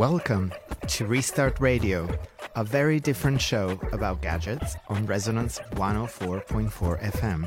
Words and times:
Welcome 0.00 0.50
to 0.86 1.04
Restart 1.04 1.60
Radio, 1.60 2.08
a 2.56 2.64
very 2.64 3.00
different 3.00 3.38
show 3.38 3.78
about 3.92 4.22
gadgets 4.22 4.74
on 4.88 5.04
Resonance 5.04 5.58
104.4 5.72 7.02
FM. 7.02 7.46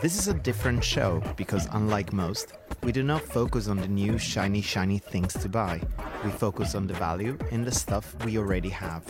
This 0.00 0.16
is 0.16 0.28
a 0.28 0.34
different 0.34 0.84
show 0.84 1.20
because, 1.36 1.66
unlike 1.72 2.12
most, 2.12 2.52
we 2.84 2.92
do 2.92 3.02
not 3.02 3.22
focus 3.22 3.66
on 3.66 3.76
the 3.76 3.88
new 3.88 4.18
shiny, 4.18 4.62
shiny 4.62 4.98
things 4.98 5.32
to 5.32 5.48
buy. 5.48 5.80
We 6.24 6.30
focus 6.30 6.76
on 6.76 6.86
the 6.86 6.94
value 6.94 7.36
in 7.50 7.64
the 7.64 7.72
stuff 7.72 8.14
we 8.24 8.38
already 8.38 8.68
have. 8.68 9.04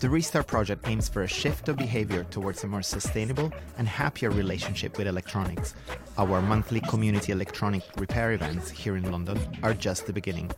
The 0.00 0.10
Restart 0.10 0.48
project 0.48 0.88
aims 0.88 1.08
for 1.08 1.22
a 1.22 1.28
shift 1.28 1.68
of 1.68 1.76
behavior 1.76 2.24
towards 2.24 2.64
a 2.64 2.66
more 2.66 2.82
sustainable 2.82 3.52
and 3.78 3.86
happier 3.86 4.30
relationship 4.30 4.98
with 4.98 5.06
electronics. 5.06 5.76
Our 6.18 6.42
monthly 6.42 6.80
community 6.80 7.32
electronic 7.32 7.82
repair 7.96 8.32
events 8.32 8.70
here 8.70 8.96
in 8.96 9.10
London 9.10 9.38
are 9.62 9.72
just 9.72 10.06
the 10.06 10.12
beginning. 10.12 10.50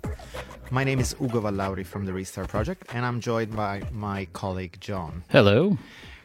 My 0.70 0.82
name 0.82 0.98
is 0.98 1.14
Ugo 1.20 1.40
Vallauri 1.40 1.86
from 1.86 2.06
the 2.06 2.12
Restart 2.12 2.48
project, 2.48 2.92
and 2.92 3.06
I'm 3.06 3.20
joined 3.20 3.54
by 3.54 3.82
my 3.92 4.26
colleague 4.32 4.76
Jon. 4.80 5.22
Hello. 5.28 5.78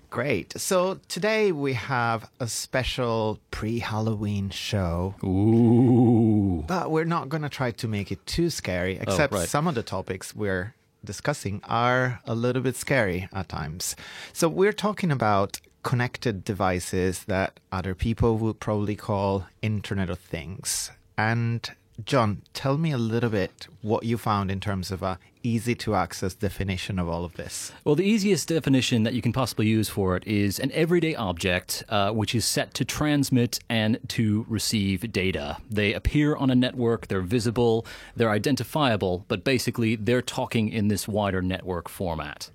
Great. 0.10 0.60
So 0.60 1.00
today 1.08 1.52
we 1.52 1.74
have 1.74 2.28
a 2.40 2.48
special 2.48 3.40
pre 3.52 3.78
Halloween 3.78 4.50
show. 4.50 5.14
Ooh. 5.24 6.64
But 6.68 6.90
we're 6.90 7.06
not 7.06 7.30
going 7.30 7.44
to 7.44 7.50
try 7.50 7.70
to 7.70 7.88
make 7.88 8.12
it 8.12 8.26
too 8.26 8.50
scary, 8.50 8.98
oh, 8.98 9.04
except 9.04 9.34
right. 9.34 9.48
some 9.48 9.68
of 9.68 9.76
the 9.76 9.84
topics 9.84 10.36
we're 10.36 10.74
discussing 11.06 11.62
are 11.66 12.20
a 12.26 12.34
little 12.34 12.64
bit 12.64 12.76
scary 12.76 13.30
at 13.32 13.48
times. 13.48 13.96
So 14.34 14.50
we're 14.50 14.74
talking 14.74 15.12
about 15.12 15.60
connected 15.84 16.44
devices 16.44 17.24
that 17.26 17.60
other 17.72 17.96
people 17.96 18.38
would 18.38 18.60
probably 18.60 18.96
call 18.96 19.48
Internet 19.62 20.10
of 20.10 20.20
Things. 20.20 20.92
And 21.18 21.70
Jon, 22.06 22.44
tell 22.54 22.78
me 22.78 22.92
a 22.92 22.98
little 22.98 23.30
bit 23.30 23.68
what 23.82 24.04
you 24.04 24.18
found 24.18 24.52
in 24.52 24.60
terms 24.60 24.92
of 24.92 25.04
a 25.04 25.20
easy 25.44 25.76
to 25.76 25.96
access 25.96 26.34
definition 26.34 27.00
of 27.00 27.08
all 27.08 27.24
of 27.24 27.34
this. 27.36 27.72
Well, 27.84 27.96
the 27.96 28.04
easiest 28.04 28.48
definition 28.48 29.04
that 29.04 29.14
you 29.14 29.22
can 29.22 29.34
possibly 29.34 29.68
use 29.68 29.90
for 29.90 30.16
it 30.16 30.26
is 30.28 30.60
an 30.60 30.72
everyday 30.74 31.16
object 31.16 31.84
uh, 31.90 32.12
which 32.12 32.36
is 32.36 32.46
set 32.46 32.74
to 32.76 32.86
transmit 32.86 33.60
and 33.70 34.00
to 34.10 34.46
receive 34.50 35.12
data. 35.12 35.58
They 35.70 35.94
appear 35.94 36.36
on 36.36 36.50
a 36.50 36.56
network, 36.56 37.08
they're 37.08 37.22
visible, 37.22 37.86
they're 38.16 38.32
identifiable, 38.32 39.26
but 39.28 39.44
basically 39.44 39.96
they're 39.96 40.22
talking 40.22 40.70
in 40.70 40.90
this 40.90 41.08
wider 41.08 41.42
network 41.42 41.90
format. 41.90 42.50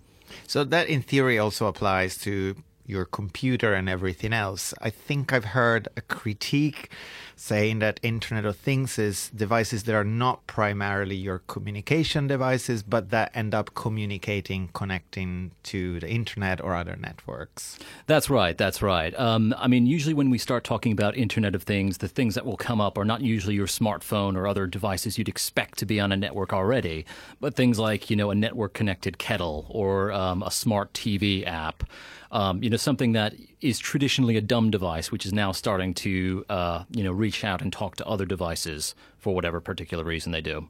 So 0.47 0.65
that 0.65 0.89
in 0.89 1.03
theory 1.03 1.39
also 1.39 1.67
applies 1.67 2.19
to 2.19 2.57
your 2.87 3.05
computer 3.05 3.75
and 3.75 3.89
everything 3.89 4.33
else. 4.33 4.75
I 4.81 4.91
think 4.91 5.33
I've 5.33 5.47
heard 5.47 5.89
a 5.97 6.03
critique 6.03 6.91
saying 7.37 7.81
that 7.81 8.01
Internet 8.03 8.45
of 8.45 8.57
Things 8.57 8.99
is 8.99 9.31
devices 9.31 9.85
that 9.85 9.95
are 9.95 10.05
not 10.05 10.47
primarily 10.47 11.17
your 11.17 11.41
communication 11.41 12.27
devices, 12.27 12.83
but 12.83 13.11
that 13.11 13.31
end 13.35 13.55
up 13.55 13.75
communicating, 13.75 14.69
connecting 14.73 15.51
to 15.65 16.01
the 16.01 16.09
internet 16.09 16.61
or 16.61 16.75
other 16.75 16.97
networks. 16.97 17.79
That's 18.07 18.31
right. 18.31 18.57
That's 18.57 18.83
right. 18.83 19.19
Um, 19.19 19.55
I 19.59 19.69
mean, 19.69 19.87
usually 19.87 20.15
when 20.15 20.31
we 20.31 20.39
start 20.39 20.65
talking 20.65 20.93
about 20.93 21.17
Internet 21.17 21.55
of 21.55 21.63
Things, 21.63 21.99
the 21.99 22.09
things 22.09 22.35
that 22.35 22.47
will 22.47 22.57
come 22.57 22.81
up 22.81 22.97
are 22.99 23.05
not 23.05 23.21
usually 23.21 23.55
your 23.55 23.67
smartphone 23.67 24.37
or 24.37 24.47
other 24.47 24.67
devices 24.67 25.19
you'd 25.19 25.29
expect 25.29 25.79
to 25.79 25.87
be 25.87 26.01
on 26.01 26.13
a 26.13 26.17
network 26.17 26.53
already, 26.53 27.05
but 27.41 27.55
things 27.55 27.79
like 27.79 28.11
you 28.11 28.17
know 28.17 28.31
a 28.31 28.35
network-connected 28.35 29.19
kettle 29.19 29.67
or 29.71 30.13
um, 30.13 30.43
a 30.43 30.51
smart 30.51 30.93
TV 30.93 31.47
app. 31.47 31.85
Um, 32.31 32.63
you 32.65 32.71
know, 32.71 32.77
something 32.77 33.13
that 33.13 33.35
is 33.65 33.79
traditionally 33.79 34.37
a 34.37 34.43
dumb 34.43 34.71
device, 34.71 35.11
which 35.11 35.25
is 35.25 35.33
now 35.33 35.51
starting 35.51 35.95
to 35.95 36.45
uh, 36.51 36.85
you 36.91 37.03
know 37.03 37.13
reach 37.13 37.43
out 37.45 37.63
and 37.63 37.73
talk 37.73 37.97
to 37.97 38.07
other 38.07 38.27
devices 38.27 38.95
for 39.19 39.35
whatever 39.35 39.61
particular 39.61 40.05
reason 40.05 40.33
they 40.33 40.43
do. 40.43 40.69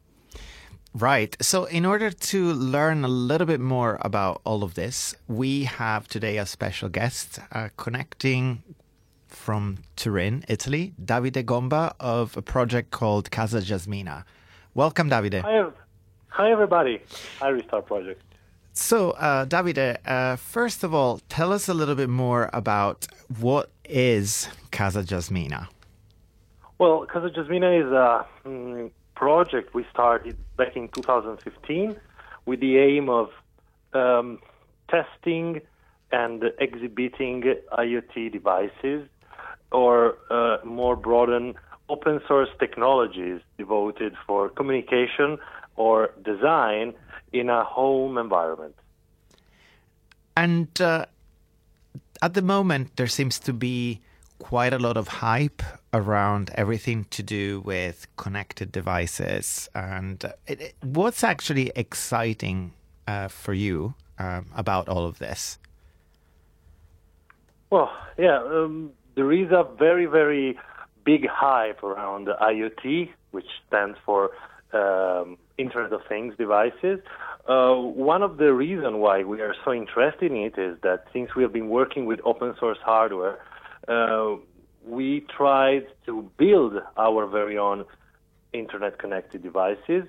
Right. 0.95 1.37
So, 1.41 1.65
in 1.65 1.85
order 1.85 2.11
to 2.11 2.53
learn 2.53 3.05
a 3.05 3.09
little 3.09 3.49
bit 3.49 3.61
more 3.61 3.99
about 4.03 4.41
all 4.45 4.63
of 4.63 4.75
this, 4.75 5.17
we 5.27 5.65
have 5.65 6.07
today 6.07 6.39
a 6.39 6.47
special 6.47 6.89
guest 6.89 7.41
uh, 7.51 7.71
connecting 7.77 8.63
from 9.27 9.79
Turin, 9.97 10.45
Italy, 10.49 10.95
Davide 11.05 11.43
Gomba 11.45 11.95
of 11.99 12.37
a 12.37 12.43
project 12.43 12.93
called 12.93 13.33
Casa 13.33 13.59
Jasmina. 13.59 14.25
Welcome, 14.75 15.11
Davide. 15.11 15.43
Hi, 15.43 15.69
hi 16.29 16.53
everybody. 16.53 17.03
Hi, 17.41 17.49
Restart 17.49 17.87
Project. 17.87 18.23
So, 18.77 19.13
uh, 19.13 19.47
Davide, 19.47 19.99
uh, 20.05 20.35
first 20.35 20.83
of 20.83 20.93
all, 20.93 21.21
tell 21.29 21.53
us 21.53 21.69
a 21.69 21.75
little 21.75 21.95
bit 21.95 22.09
more 22.09 22.51
about 22.53 23.07
what 23.39 23.71
is 23.85 24.49
Casa 24.73 25.05
Jasmina. 25.05 25.69
Well, 26.79 27.07
Casa 27.07 27.31
Jasmina 27.31 27.87
is 27.87 27.93
a 27.93 28.27
mm, 28.45 28.91
project 29.15 29.75
we 29.75 29.87
started 29.93 30.37
back 30.57 30.75
in 30.75 30.89
2015 30.89 31.95
with 32.47 32.59
the 32.59 32.79
aim 32.79 33.09
of 33.09 33.31
um, 33.93 34.41
testing 34.89 35.61
and 36.11 36.43
exhibiting 36.59 37.55
IoT 37.73 38.33
devices 38.33 39.09
or 39.71 40.17
uh, 40.31 40.57
more 40.65 40.97
broaden 40.97 41.55
open 41.89 42.21
source 42.27 42.49
technologies 42.59 43.41
devoted 43.57 44.15
for 44.27 44.49
communication 44.49 45.39
or 45.77 46.11
design 46.25 46.93
in 47.35 47.51
a 47.51 47.65
home 47.65 48.17
environment. 48.17 48.77
And 50.37 50.69
uh, 50.81 51.07
at 52.23 52.35
the 52.35 52.43
moment, 52.43 52.97
there 52.97 53.09
seems 53.09 53.39
to 53.41 53.53
be 53.53 54.01
quite 54.39 54.73
a 54.73 54.79
lot 54.79 54.97
of 54.97 55.09
hype 55.09 55.63
around 55.93 56.51
everything 56.55 57.07
to 57.11 57.23
do 57.23 57.61
with 57.61 58.07
connected 58.17 58.71
devices. 58.73 59.69
And 59.75 60.25
it, 60.47 60.61
it- 60.61 60.75
what's 60.83 61.23
actually 61.25 61.73
exciting 61.77 62.73
uh, 63.07 63.29
for 63.29 63.53
you 63.53 63.95
um, 64.19 64.47
about 64.57 64.89
all 64.89 65.05
of 65.05 65.19
this? 65.19 65.59
Well, 67.71 67.91
yeah, 68.17 68.39
um, 68.43 68.93
there 69.17 69.33
is 69.33 69.51
a 69.51 69.65
very, 69.79 70.07
very 70.07 70.57
big 71.05 71.27
hype 71.29 71.83
around 71.83 72.29
IoT, 72.29 73.11
which 73.33 73.47
stands 73.67 73.99
for 74.07 74.31
um, 74.73 75.37
Internet 75.59 75.93
of 75.93 76.01
Things 76.09 76.35
devices. 76.37 77.01
Uh, 77.49 77.75
one 77.75 78.23
of 78.23 78.39
the 78.39 78.53
reasons 78.53 78.97
why 78.97 79.23
we 79.23 79.41
are 79.41 79.55
so 79.65 79.73
interested 79.73 80.31
in 80.31 80.39
it 80.39 80.59
is 80.59 80.79
that 80.83 81.05
since 81.13 81.35
we 81.35 81.43
have 81.43 81.53
been 81.53 81.69
working 81.69 82.07
with 82.07 82.21
open 82.25 82.55
source 82.59 82.79
hardware, 82.83 83.39
uh, 83.87 84.37
we 84.87 85.21
tried 85.37 85.87
to 86.07 86.31
build 86.37 86.75
our 86.97 87.27
very 87.27 87.59
own 87.59 87.85
internet 88.53 88.99
connected 88.99 89.43
devices 89.43 90.05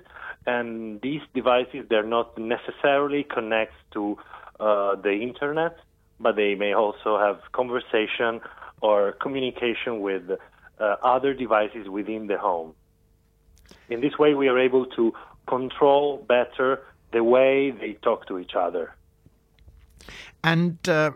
and 0.46 1.00
these 1.00 1.20
devices 1.34 1.84
they're 1.90 2.04
not 2.04 2.38
necessarily 2.38 3.24
connected 3.24 3.74
to 3.92 4.16
uh, 4.60 4.94
the 4.94 5.12
internet 5.12 5.76
but 6.20 6.36
they 6.36 6.54
may 6.54 6.72
also 6.72 7.18
have 7.18 7.40
conversation 7.52 8.40
or 8.80 9.12
communication 9.12 10.00
with 10.00 10.30
uh, 10.30 10.96
other 11.02 11.34
devices 11.34 11.88
within 11.88 12.28
the 12.28 12.38
home 12.38 12.72
in 13.88 14.00
this 14.00 14.16
way 14.18 14.34
we 14.34 14.48
are 14.48 14.58
able 14.58 14.86
to 14.86 15.12
control 15.46 16.24
better 16.28 16.82
the 17.12 17.22
way 17.22 17.70
they 17.70 17.92
talk 18.02 18.26
to 18.26 18.38
each 18.38 18.54
other 18.54 18.92
And 20.46 20.78
uh, 20.88 21.10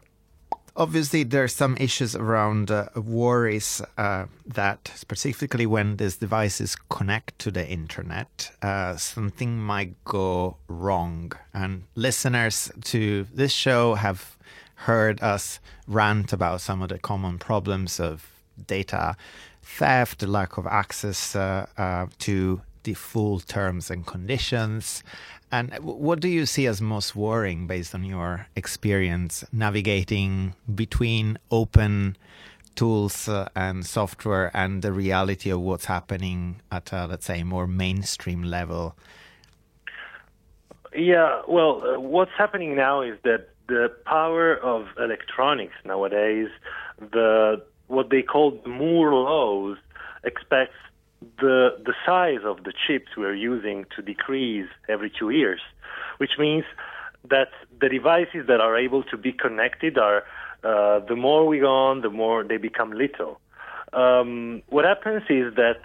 obviously, 0.77 1.23
there 1.23 1.45
are 1.45 1.49
some 1.49 1.77
issues 1.79 2.17
around 2.17 2.71
uh, 2.71 2.89
worries 2.97 3.81
uh, 3.97 4.27
that, 4.45 4.91
specifically 4.95 5.67
when 5.67 5.97
these 5.97 6.17
devices 6.17 6.77
connect 6.89 7.39
to 7.41 7.51
the 7.53 7.67
internet, 7.69 8.51
uh, 8.63 8.97
something 8.97 9.59
might 9.59 9.95
go 10.05 10.57
wrong. 10.67 11.33
And 11.55 11.85
listeners 11.95 12.73
to 12.85 13.25
this 13.33 13.53
show 13.53 13.95
have 13.95 14.37
heard 14.75 15.23
us 15.23 15.61
rant 15.87 16.33
about 16.33 16.61
some 16.61 16.83
of 16.83 16.89
the 16.89 16.99
common 16.99 17.39
problems 17.39 18.01
of 18.01 18.29
data 18.67 19.17
theft, 19.63 20.23
lack 20.23 20.57
of 20.57 20.67
access 20.67 21.37
uh, 21.37 21.67
uh, 21.79 22.07
to 22.19 22.63
the 22.85 22.95
full 22.95 23.41
terms 23.41 23.91
and 23.91 24.07
conditions. 24.07 25.03
And 25.53 25.75
what 25.81 26.21
do 26.21 26.29
you 26.29 26.47
see 26.47 26.67
as 26.67 26.81
most 26.81 27.17
worrying 27.17 27.67
based 27.67 27.95
on 27.95 28.05
your 28.05 28.47
experience 28.55 29.45
navigating 29.53 30.55
between 30.75 31.39
open 31.51 32.17
tools 32.77 33.29
uh, 33.29 33.49
and 33.57 33.85
software 33.85 34.51
and 34.55 34.83
the 34.83 34.93
reality 34.93 35.51
of 35.51 35.61
what's 35.61 35.87
happening 35.87 36.61
at 36.71 36.93
a, 36.93 37.07
let's 37.07 37.27
say, 37.27 37.43
more 37.43 37.67
mainstream 37.67 38.43
level? 38.43 38.97
Yeah, 40.95 41.43
well, 41.49 41.83
uh, 41.85 42.01
what's 42.01 42.33
happening 42.37 42.77
now 42.77 43.03
is 43.03 43.19
that 43.25 43.49
the 43.69 43.93
power 44.05 44.57
of 44.57 44.87
electronics 44.99 45.75
nowadays, 45.85 46.49
the 46.99 47.63
what 47.87 48.11
they 48.11 48.23
call 48.23 48.61
Moore 48.67 49.15
laws, 49.15 49.79
expects 50.25 50.75
the 51.39 51.77
the 51.85 51.95
size 52.07 52.45
of 52.45 52.65
the 52.65 52.73
chips 52.87 53.17
we're 53.17 53.35
using 53.35 53.85
to 53.97 54.03
decrease 54.03 54.69
every 54.89 55.11
two 55.11 55.31
years, 55.31 55.61
which 56.19 56.33
means 56.39 56.65
that 57.29 57.51
the 57.81 57.89
devices 57.89 58.47
that 58.47 58.61
are 58.61 58.77
able 58.77 59.03
to 59.05 59.17
be 59.17 59.33
connected 59.33 59.99
are 59.99 60.25
uh, 60.65 61.01
the 61.01 61.17
more 61.17 61.47
we 61.47 61.59
go 61.59 61.71
on, 61.71 62.01
the 62.01 62.11
more 62.11 62.45
they 62.45 62.57
become 62.57 62.93
little. 62.93 63.41
Um, 63.93 64.63
what 64.69 64.85
happens 64.85 65.23
is 65.29 65.55
that 65.57 65.81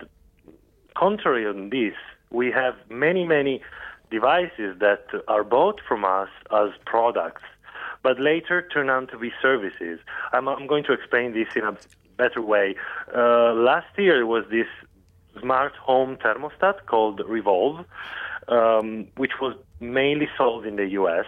contrary 0.95 1.45
on 1.45 1.69
this, 1.69 1.93
we 2.29 2.51
have 2.51 2.75
many, 2.89 3.25
many 3.25 3.61
devices 4.11 4.77
that 4.79 5.05
are 5.27 5.43
bought 5.43 5.81
from 5.88 6.05
us 6.05 6.29
as 6.53 6.69
products, 6.85 7.41
but 8.03 8.19
later 8.19 8.67
turn 8.73 8.89
out 8.89 9.09
to 9.11 9.17
be 9.17 9.31
services. 9.41 9.99
I'm, 10.31 10.47
I'm 10.47 10.67
going 10.67 10.83
to 10.85 10.93
explain 10.93 11.33
this 11.33 11.47
in 11.55 11.63
a 11.63 11.77
better 12.17 12.41
way. 12.41 12.75
Uh, 13.15 13.53
last 13.53 13.88
year 13.97 14.25
was 14.25 14.45
this 14.49 14.67
smart 15.39 15.75
home 15.75 16.17
thermostat 16.17 16.85
called 16.85 17.19
Revolv, 17.19 17.85
um, 18.47 19.07
which 19.17 19.33
was 19.41 19.55
mainly 19.79 20.27
sold 20.37 20.65
in 20.65 20.75
the 20.75 20.87
US, 21.01 21.25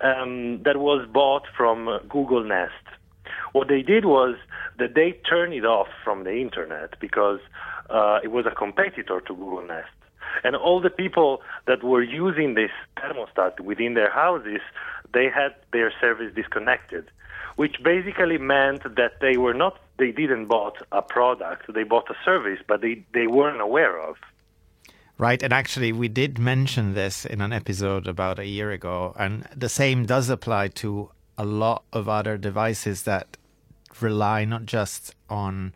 um, 0.00 0.62
that 0.64 0.76
was 0.76 1.06
bought 1.12 1.44
from 1.56 2.00
Google 2.08 2.44
Nest. 2.44 2.72
What 3.52 3.68
they 3.68 3.82
did 3.82 4.04
was 4.04 4.36
that 4.78 4.94
they 4.94 5.12
turned 5.28 5.54
it 5.54 5.64
off 5.64 5.88
from 6.02 6.24
the 6.24 6.40
internet 6.40 6.98
because 7.00 7.40
uh, 7.90 8.18
it 8.22 8.28
was 8.28 8.46
a 8.46 8.50
competitor 8.50 9.20
to 9.20 9.34
Google 9.34 9.66
Nest. 9.66 9.88
And 10.42 10.56
all 10.56 10.80
the 10.80 10.90
people 10.90 11.42
that 11.66 11.84
were 11.84 12.02
using 12.02 12.54
this 12.54 12.72
thermostat 12.96 13.60
within 13.60 13.94
their 13.94 14.10
houses, 14.10 14.60
they 15.12 15.28
had 15.28 15.54
their 15.72 15.92
service 16.00 16.34
disconnected, 16.34 17.10
which 17.56 17.76
basically 17.82 18.38
meant 18.38 18.82
that 18.96 19.20
they 19.20 19.36
were 19.36 19.54
not, 19.54 19.78
they 19.98 20.10
didn't 20.10 20.46
bought 20.46 20.76
a 20.92 21.02
product, 21.02 21.72
they 21.72 21.84
bought 21.84 22.10
a 22.10 22.14
service, 22.24 22.60
but 22.66 22.80
they, 22.80 23.04
they 23.12 23.26
weren't 23.26 23.60
aware 23.60 24.00
of. 24.00 24.16
Right, 25.16 25.42
and 25.42 25.52
actually, 25.52 25.92
we 25.92 26.08
did 26.08 26.40
mention 26.40 26.94
this 26.94 27.24
in 27.24 27.40
an 27.40 27.52
episode 27.52 28.08
about 28.08 28.40
a 28.40 28.46
year 28.46 28.72
ago, 28.72 29.14
and 29.16 29.46
the 29.54 29.68
same 29.68 30.06
does 30.06 30.28
apply 30.28 30.68
to 30.68 31.10
a 31.38 31.44
lot 31.44 31.84
of 31.92 32.08
other 32.08 32.36
devices 32.36 33.04
that 33.04 33.36
rely 34.00 34.44
not 34.44 34.66
just 34.66 35.14
on 35.30 35.72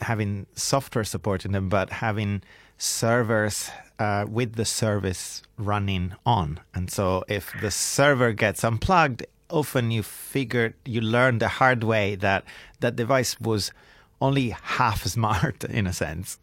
having 0.00 0.46
software 0.54 1.04
support 1.04 1.44
in 1.44 1.52
them, 1.52 1.68
but 1.68 1.90
having 1.90 2.42
servers 2.76 3.70
uh, 4.00 4.26
with 4.28 4.54
the 4.54 4.64
service 4.64 5.42
running 5.56 6.14
on. 6.26 6.58
And 6.74 6.90
so, 6.90 7.24
if 7.28 7.52
the 7.60 7.70
server 7.70 8.32
gets 8.32 8.64
unplugged, 8.64 9.24
often 9.50 9.90
you 9.90 10.02
figure 10.02 10.74
you 10.84 11.00
learn 11.00 11.38
the 11.38 11.48
hard 11.48 11.84
way 11.84 12.14
that 12.16 12.44
that 12.80 12.96
device 12.96 13.40
was 13.40 13.72
only 14.20 14.50
half 14.50 15.04
smart 15.16 15.64
in 15.64 15.86
a 15.86 15.92
sense. 15.92 16.38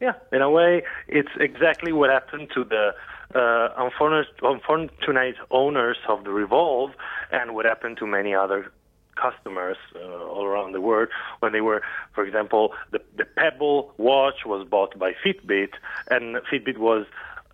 Yeah, 0.00 0.12
in 0.30 0.42
a 0.42 0.50
way, 0.50 0.82
it's 1.08 1.30
exactly 1.40 1.92
what 1.92 2.10
happened 2.10 2.50
to 2.54 2.64
the 2.64 2.94
uh, 3.34 3.68
unfortunate, 3.78 4.28
unfortunate 4.42 5.36
owners 5.50 5.96
of 6.08 6.24
the 6.24 6.30
Revolv, 6.30 6.92
and 7.32 7.54
what 7.54 7.64
happened 7.64 7.96
to 7.98 8.06
many 8.06 8.34
other 8.34 8.70
customers 9.16 9.78
uh, 9.94 9.98
all 9.98 10.44
around 10.44 10.72
the 10.72 10.80
world 10.80 11.08
when 11.40 11.52
they 11.52 11.62
were, 11.62 11.82
for 12.14 12.24
example, 12.24 12.74
the, 12.92 13.00
the 13.16 13.24
Pebble 13.24 13.92
watch 13.96 14.44
was 14.44 14.66
bought 14.68 14.98
by 14.98 15.12
Fitbit, 15.24 15.70
and 16.10 16.36
Fitbit 16.52 16.76
was, 16.76 17.06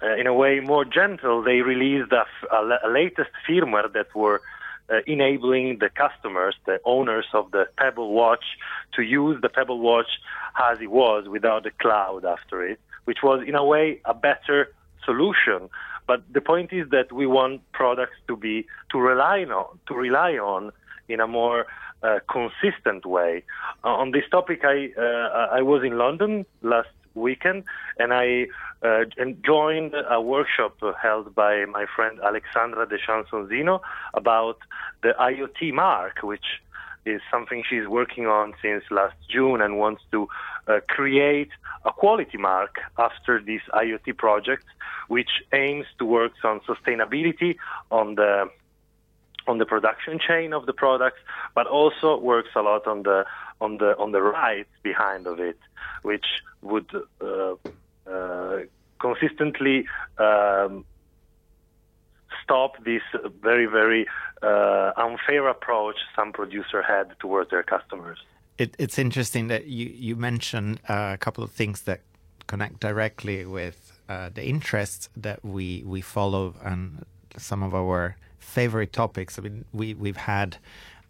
uh, 0.02 0.16
in 0.16 0.26
a 0.26 0.34
way, 0.34 0.58
more 0.58 0.84
gentle. 0.84 1.42
They 1.42 1.60
released 1.60 2.12
a, 2.12 2.24
a, 2.54 2.78
a 2.84 2.90
latest 2.90 3.30
firmware 3.48 3.92
that 3.92 4.14
were 4.14 4.42
uh, 4.90 4.98
enabling 5.06 5.78
the 5.78 5.88
customers, 5.88 6.54
the 6.66 6.80
owners 6.84 7.26
of 7.34 7.50
the 7.50 7.66
Pebble 7.76 8.12
watch, 8.12 8.44
to 8.94 9.02
use 9.02 9.40
the 9.42 9.48
Pebble 9.48 9.80
watch 9.80 10.10
as 10.70 10.78
it 10.80 10.90
was 10.90 11.28
without 11.28 11.64
the 11.64 11.70
cloud 11.70 12.24
after 12.24 12.64
it, 12.64 12.80
which 13.04 13.18
was 13.22 13.44
in 13.46 13.54
a 13.54 13.64
way 13.64 14.00
a 14.04 14.14
better 14.14 14.74
solution. 15.04 15.68
But 16.06 16.22
the 16.32 16.40
point 16.40 16.72
is 16.72 16.90
that 16.90 17.12
we 17.12 17.26
want 17.26 17.60
products 17.72 18.16
to 18.28 18.36
be 18.36 18.66
to 18.90 18.98
rely 18.98 19.44
on 19.44 19.78
to 19.88 19.94
rely 19.94 20.32
on 20.32 20.72
in 21.08 21.20
a 21.20 21.26
more 21.26 21.66
uh, 22.02 22.18
consistent 22.30 23.06
way. 23.06 23.44
Uh, 23.84 23.88
on 23.88 24.10
this 24.10 24.24
topic, 24.30 24.62
I 24.64 24.90
uh, 24.98 25.48
I 25.58 25.62
was 25.62 25.84
in 25.84 25.96
London 25.98 26.44
last 26.62 26.88
weekend, 27.14 27.64
and 27.98 28.12
I 28.12 28.46
uh, 28.82 29.04
joined 29.44 29.94
a 30.10 30.20
workshop 30.20 30.76
held 31.00 31.34
by 31.34 31.64
my 31.66 31.86
friend 31.94 32.18
Alexandra 32.24 32.86
Deschamps-Sonsino 32.86 33.80
about 34.14 34.58
the 35.02 35.14
IoT 35.18 35.72
mark, 35.72 36.22
which 36.22 36.44
is 37.04 37.20
something 37.30 37.64
she's 37.68 37.86
working 37.86 38.26
on 38.26 38.54
since 38.62 38.84
last 38.90 39.16
June 39.28 39.60
and 39.60 39.78
wants 39.78 40.02
to 40.12 40.28
uh, 40.68 40.80
create 40.88 41.50
a 41.84 41.92
quality 41.92 42.38
mark 42.38 42.76
after 42.98 43.40
this 43.40 43.62
IoT 43.72 44.16
project, 44.16 44.64
which 45.08 45.30
aims 45.52 45.86
to 45.98 46.04
work 46.04 46.32
on 46.44 46.60
sustainability 46.60 47.56
on 47.90 48.14
the 48.14 48.48
on 49.46 49.58
the 49.58 49.66
production 49.66 50.18
chain 50.18 50.52
of 50.52 50.66
the 50.66 50.72
products, 50.72 51.18
but 51.54 51.66
also 51.66 52.18
works 52.18 52.50
a 52.54 52.62
lot 52.62 52.86
on 52.86 53.02
the 53.02 53.24
on 53.60 53.78
the 53.78 53.96
on 53.98 54.12
the 54.12 54.22
rights 54.22 54.70
behind 54.82 55.26
of 55.26 55.40
it, 55.40 55.58
which 56.02 56.26
would 56.62 56.90
uh, 57.20 57.54
uh, 58.10 58.58
consistently 59.00 59.86
um, 60.18 60.84
stop 62.42 62.82
this 62.84 63.02
very 63.40 63.66
very 63.66 64.06
uh, 64.42 64.92
unfair 64.96 65.48
approach 65.48 65.96
some 66.16 66.32
producer 66.32 66.82
had 66.82 67.18
towards 67.20 67.50
their 67.50 67.62
customers. 67.62 68.18
It, 68.58 68.74
it's 68.78 68.98
interesting 68.98 69.48
that 69.48 69.66
you 69.66 69.86
you 69.86 70.16
mentioned 70.16 70.80
uh, 70.88 71.12
a 71.14 71.18
couple 71.18 71.42
of 71.44 71.50
things 71.50 71.82
that 71.82 72.00
connect 72.46 72.80
directly 72.80 73.46
with 73.46 74.00
uh, 74.08 74.28
the 74.32 74.44
interests 74.44 75.08
that 75.16 75.44
we 75.44 75.82
we 75.86 76.00
follow 76.00 76.54
and 76.62 77.04
some 77.38 77.62
of 77.62 77.74
our 77.74 78.16
favorite 78.42 78.92
topics. 78.92 79.38
I 79.38 79.42
mean, 79.42 79.64
we 79.72 79.94
we've 79.94 80.16
had 80.16 80.58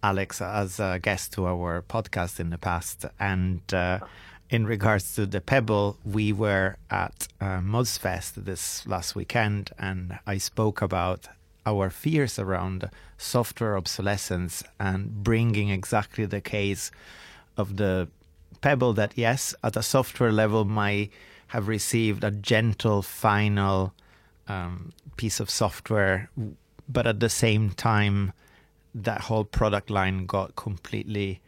Alex 0.02 0.40
as 0.40 0.79
a 0.81 0.99
guest 1.00 1.32
to 1.34 1.46
our 1.46 1.82
podcast 1.82 2.38
in 2.38 2.50
the 2.50 2.58
past, 2.58 3.05
and 3.19 3.61
uh, 3.73 4.00
in 4.50 4.67
regards 4.67 5.14
to 5.14 5.25
the 5.25 5.40
Pebble, 5.40 5.96
we 6.05 6.32
were 6.32 6.76
at 6.90 7.26
uh, 7.40 7.61
MozFest 7.61 8.44
this 8.44 8.87
last 8.87 9.17
weekend, 9.17 9.70
and 9.79 10.19
I 10.26 10.38
spoke 10.38 10.82
about 10.82 11.29
our 11.64 11.90
fears 11.90 12.38
around 12.38 12.90
software 13.17 13.76
obsolescence 13.76 14.62
and 14.79 15.23
bringing 15.23 15.70
exactly 15.70 16.26
the 16.26 16.40
case 16.40 16.90
of 17.56 17.76
the 17.76 18.08
Pebble 18.61 18.93
that, 18.93 19.12
yes, 19.17 19.55
at 19.64 19.76
a 19.76 19.82
software 19.82 20.32
level, 20.32 20.64
might 20.64 21.11
have 21.49 21.67
received 21.69 22.23
a 22.23 22.31
gentle 22.31 23.02
final 23.02 23.94
um, 24.49 24.93
piece 25.17 25.40
of 25.40 25.49
software 25.50 26.31
but 26.88 27.06
at 27.06 27.20
the 27.20 27.29
same 27.29 27.70
time, 27.70 28.32
that 28.94 29.22
whole 29.22 29.44
product 29.44 29.91
line 29.91 30.27
got 30.27 30.56
completely 30.56 31.41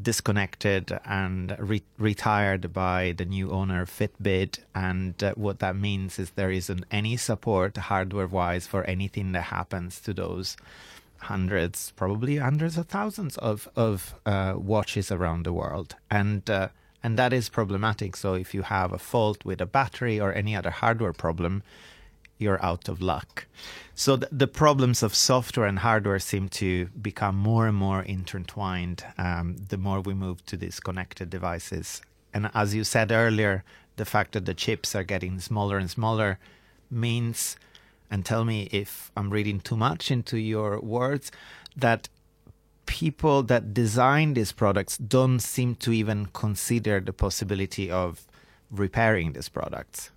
disconnected 0.00 0.98
and 1.04 1.54
re- 1.58 1.82
retired 1.98 2.72
by 2.72 3.12
the 3.16 3.24
new 3.24 3.50
owner 3.50 3.84
Fitbit. 3.84 4.60
And 4.74 5.22
uh, 5.22 5.34
what 5.34 5.58
that 5.58 5.76
means 5.76 6.18
is 6.18 6.30
there 6.30 6.50
isn't 6.50 6.84
any 6.90 7.16
support 7.16 7.76
hardware 7.76 8.26
wise 8.26 8.66
for 8.66 8.84
anything 8.84 9.32
that 9.32 9.42
happens 9.42 10.00
to 10.00 10.14
those 10.14 10.56
hundreds, 11.18 11.92
probably 11.94 12.38
hundreds 12.38 12.76
of 12.76 12.86
thousands 12.86 13.36
of 13.38 13.68
of 13.76 14.14
uh, 14.26 14.54
watches 14.56 15.12
around 15.12 15.44
the 15.44 15.52
world. 15.52 15.94
And 16.10 16.48
uh, 16.48 16.68
and 17.02 17.18
that 17.18 17.32
is 17.32 17.48
problematic. 17.48 18.16
So 18.16 18.34
if 18.34 18.54
you 18.54 18.62
have 18.62 18.92
a 18.92 18.98
fault 18.98 19.44
with 19.44 19.60
a 19.60 19.66
battery 19.66 20.20
or 20.20 20.32
any 20.32 20.56
other 20.56 20.70
hardware 20.70 21.12
problem, 21.12 21.62
you're 22.42 22.64
out 22.64 22.88
of 22.88 23.00
luck. 23.00 23.46
So 23.94 24.16
th- 24.16 24.32
the 24.32 24.46
problems 24.46 25.02
of 25.02 25.14
software 25.14 25.66
and 25.66 25.78
hardware 25.78 26.18
seem 26.18 26.48
to 26.60 26.86
become 27.00 27.36
more 27.36 27.66
and 27.68 27.76
more 27.76 28.02
intertwined 28.02 29.04
um, 29.18 29.56
the 29.68 29.78
more 29.78 30.00
we 30.00 30.14
move 30.14 30.44
to 30.46 30.56
these 30.56 30.80
connected 30.80 31.30
devices. 31.30 32.02
And 32.34 32.50
as 32.54 32.74
you 32.74 32.84
said 32.84 33.12
earlier, 33.12 33.64
the 33.96 34.04
fact 34.04 34.32
that 34.32 34.46
the 34.46 34.54
chips 34.54 34.94
are 34.94 35.04
getting 35.04 35.38
smaller 35.40 35.78
and 35.78 35.90
smaller 35.90 36.38
means, 36.90 37.56
and 38.10 38.24
tell 38.24 38.44
me 38.44 38.68
if 38.72 39.10
I'm 39.16 39.30
reading 39.30 39.60
too 39.60 39.76
much 39.76 40.10
into 40.10 40.38
your 40.38 40.80
words, 40.80 41.30
that 41.76 42.08
people 42.86 43.42
that 43.44 43.72
design 43.72 44.34
these 44.34 44.52
products 44.52 44.98
don't 44.98 45.40
seem 45.40 45.74
to 45.76 45.92
even 45.92 46.26
consider 46.26 47.00
the 47.00 47.12
possibility 47.12 47.90
of 47.90 48.26
repairing 48.70 49.32
these 49.32 49.48
products. 49.48 50.10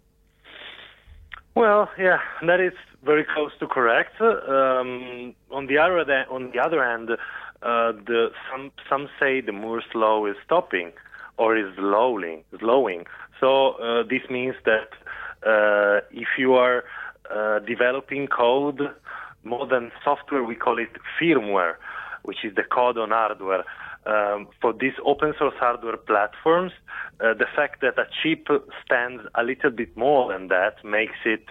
Well, 1.55 1.89
yeah, 1.97 2.19
that 2.45 2.59
is 2.59 2.73
very 3.05 3.23
close 3.23 3.51
to 3.59 3.67
correct. 3.67 4.19
Um, 4.19 5.33
on 5.51 5.67
the 5.67 5.77
other 5.77 5.99
on 6.29 6.51
the 6.51 6.59
other 6.59 6.83
hand, 6.83 7.11
uh, 7.11 7.93
the 7.93 8.31
some 8.51 8.73
some 8.89 9.07
say 9.17 9.39
the 9.39 9.53
Moore's 9.53 9.85
law 9.93 10.25
is 10.25 10.35
stopping 10.43 10.91
or 11.37 11.55
is 11.55 11.73
slowing, 11.77 12.43
slowing. 12.59 13.05
So 13.39 13.73
uh, 13.73 14.03
this 14.03 14.29
means 14.29 14.55
that 14.65 14.89
uh, 15.47 16.01
if 16.11 16.27
you 16.37 16.55
are 16.55 16.83
uh, 17.33 17.59
developing 17.59 18.27
code 18.27 18.81
more 19.45 19.65
than 19.65 19.93
software, 20.03 20.43
we 20.43 20.55
call 20.55 20.77
it 20.77 20.89
firmware, 21.17 21.75
which 22.23 22.43
is 22.43 22.53
the 22.55 22.63
code 22.63 22.97
on 22.97 23.11
hardware 23.11 23.63
um, 24.05 24.47
for 24.61 24.73
these 24.73 24.93
open 25.05 25.33
source 25.37 25.55
hardware 25.59 25.97
platforms, 25.97 26.71
uh, 27.19 27.33
the 27.33 27.47
fact 27.55 27.81
that 27.81 27.97
a 27.97 28.05
chip 28.21 28.47
stands 28.85 29.23
a 29.35 29.43
little 29.43 29.71
bit 29.71 29.95
more 29.97 30.31
than 30.31 30.47
that 30.49 30.83
makes 30.83 31.17
it 31.25 31.47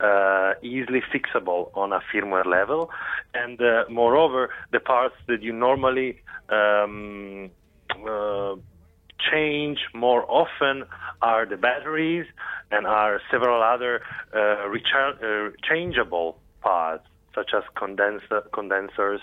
uh, 0.00 0.52
easily 0.62 1.02
fixable 1.12 1.70
on 1.76 1.92
a 1.92 2.00
firmware 2.12 2.46
level. 2.46 2.90
And 3.32 3.60
uh, 3.60 3.84
moreover, 3.90 4.50
the 4.72 4.80
parts 4.80 5.14
that 5.28 5.42
you 5.42 5.52
normally 5.52 6.20
um, 6.48 7.50
uh, 8.06 8.56
change 9.30 9.78
more 9.94 10.24
often 10.28 10.84
are 11.22 11.46
the 11.46 11.56
batteries 11.56 12.26
and 12.70 12.86
are 12.86 13.20
several 13.30 13.62
other 13.62 14.02
uh, 14.34 14.68
recharge, 14.68 15.16
uh, 15.22 15.56
changeable 15.68 16.38
parts, 16.60 17.06
such 17.34 17.50
as 17.54 17.62
condenser, 17.76 18.42
condensers. 18.52 19.20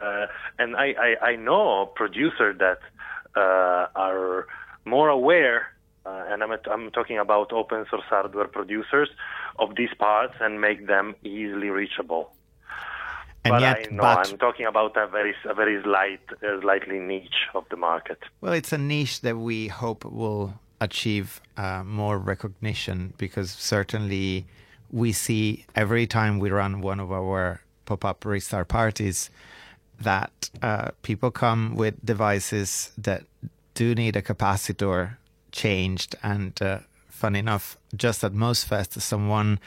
Uh, 0.00 0.26
and 0.58 0.76
I, 0.76 0.94
I, 0.98 1.26
I, 1.30 1.36
know 1.36 1.86
producers 1.94 2.56
that 2.58 2.80
uh, 3.36 3.86
are 3.94 4.46
more 4.84 5.08
aware, 5.08 5.66
uh, 6.06 6.24
and 6.28 6.42
I'm, 6.42 6.52
I'm 6.70 6.90
talking 6.90 7.18
about 7.18 7.52
open 7.52 7.84
source 7.90 8.04
hardware 8.08 8.48
producers, 8.48 9.10
of 9.58 9.76
these 9.76 9.92
parts 9.98 10.34
and 10.40 10.60
make 10.60 10.86
them 10.86 11.14
easily 11.22 11.68
reachable. 11.68 12.32
And 13.44 13.52
but 13.52 13.60
yet, 13.60 13.86
I 13.90 13.94
know 13.94 14.02
but, 14.02 14.30
I'm 14.30 14.38
talking 14.38 14.66
about 14.66 14.96
a 14.96 15.06
very, 15.06 15.34
a 15.48 15.54
very 15.54 15.82
slight, 15.82 16.20
uh, 16.42 16.60
slightly 16.60 16.98
niche 16.98 17.46
of 17.54 17.64
the 17.70 17.76
market. 17.76 18.18
Well, 18.40 18.52
it's 18.52 18.72
a 18.72 18.78
niche 18.78 19.20
that 19.22 19.36
we 19.36 19.68
hope 19.68 20.04
will 20.04 20.54
achieve 20.80 21.40
uh, 21.56 21.82
more 21.84 22.18
recognition 22.18 23.14
because 23.18 23.50
certainly 23.50 24.46
we 24.92 25.12
see 25.12 25.64
every 25.74 26.06
time 26.06 26.38
we 26.38 26.50
run 26.50 26.80
one 26.80 27.00
of 27.00 27.12
our 27.12 27.60
pop-up 27.84 28.24
restart 28.24 28.68
parties 28.68 29.30
that 30.00 30.50
uh, 30.62 30.90
people 31.02 31.30
come 31.30 31.74
with 31.76 31.94
devices 32.04 32.92
that 32.96 33.24
do 33.74 33.94
need 33.94 34.16
a 34.16 34.22
capacitor 34.22 35.16
changed 35.52 36.14
and 36.22 36.60
uh, 36.62 36.78
fun 37.08 37.36
enough 37.36 37.76
just 37.94 38.24
at 38.24 38.32
MozFest 38.32 39.00
someone 39.00 39.58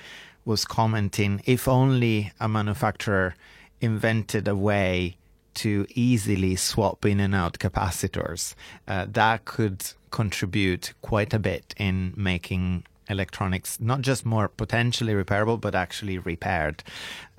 was 0.46 0.66
commenting 0.66 1.42
if 1.46 1.68
only 1.68 2.32
a 2.40 2.48
manufacturer 2.48 3.36
invented 3.82 4.48
a 4.48 4.56
way 4.56 5.18
to 5.54 5.86
easily 5.94 6.56
swap 6.56 7.06
in 7.06 7.20
and 7.20 7.36
out 7.36 7.60
capacitors. 7.60 8.56
Uh, 8.88 9.06
that 9.10 9.46
could 9.46 9.84
contribute 10.10 10.94
quite 11.02 11.34
a 11.34 11.40
bit 11.40 11.74
in 11.78 12.14
making 12.16 12.84
electronics 13.10 13.80
not 13.80 14.02
just 14.02 14.26
more 14.26 14.48
potentially 14.48 15.14
repairable, 15.14 15.60
but 15.60 15.76
actually 15.76 16.18
repaired. 16.18 16.84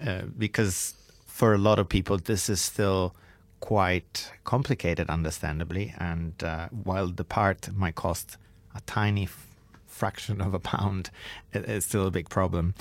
Uh, 0.04 0.22
because 0.36 0.94
for 1.26 1.54
a 1.54 1.58
lot 1.58 1.78
of 1.78 1.88
people, 1.88 2.18
this 2.18 2.48
is 2.48 2.60
still 2.60 3.14
quite 3.60 4.30
complicated, 4.44 5.08
understandably. 5.08 5.94
And 5.98 6.42
uh, 6.42 6.68
while 6.70 7.08
the 7.08 7.24
part 7.24 7.70
might 7.74 7.94
cost 7.94 8.36
a 8.74 8.80
tiny 8.82 9.24
f- 9.24 9.46
fraction 9.86 10.40
of 10.40 10.54
a 10.54 10.58
pound, 10.58 11.10
it, 11.52 11.68
it's 11.68 11.86
still 11.86 12.06
a 12.06 12.10
big 12.10 12.28
problem. 12.28 12.74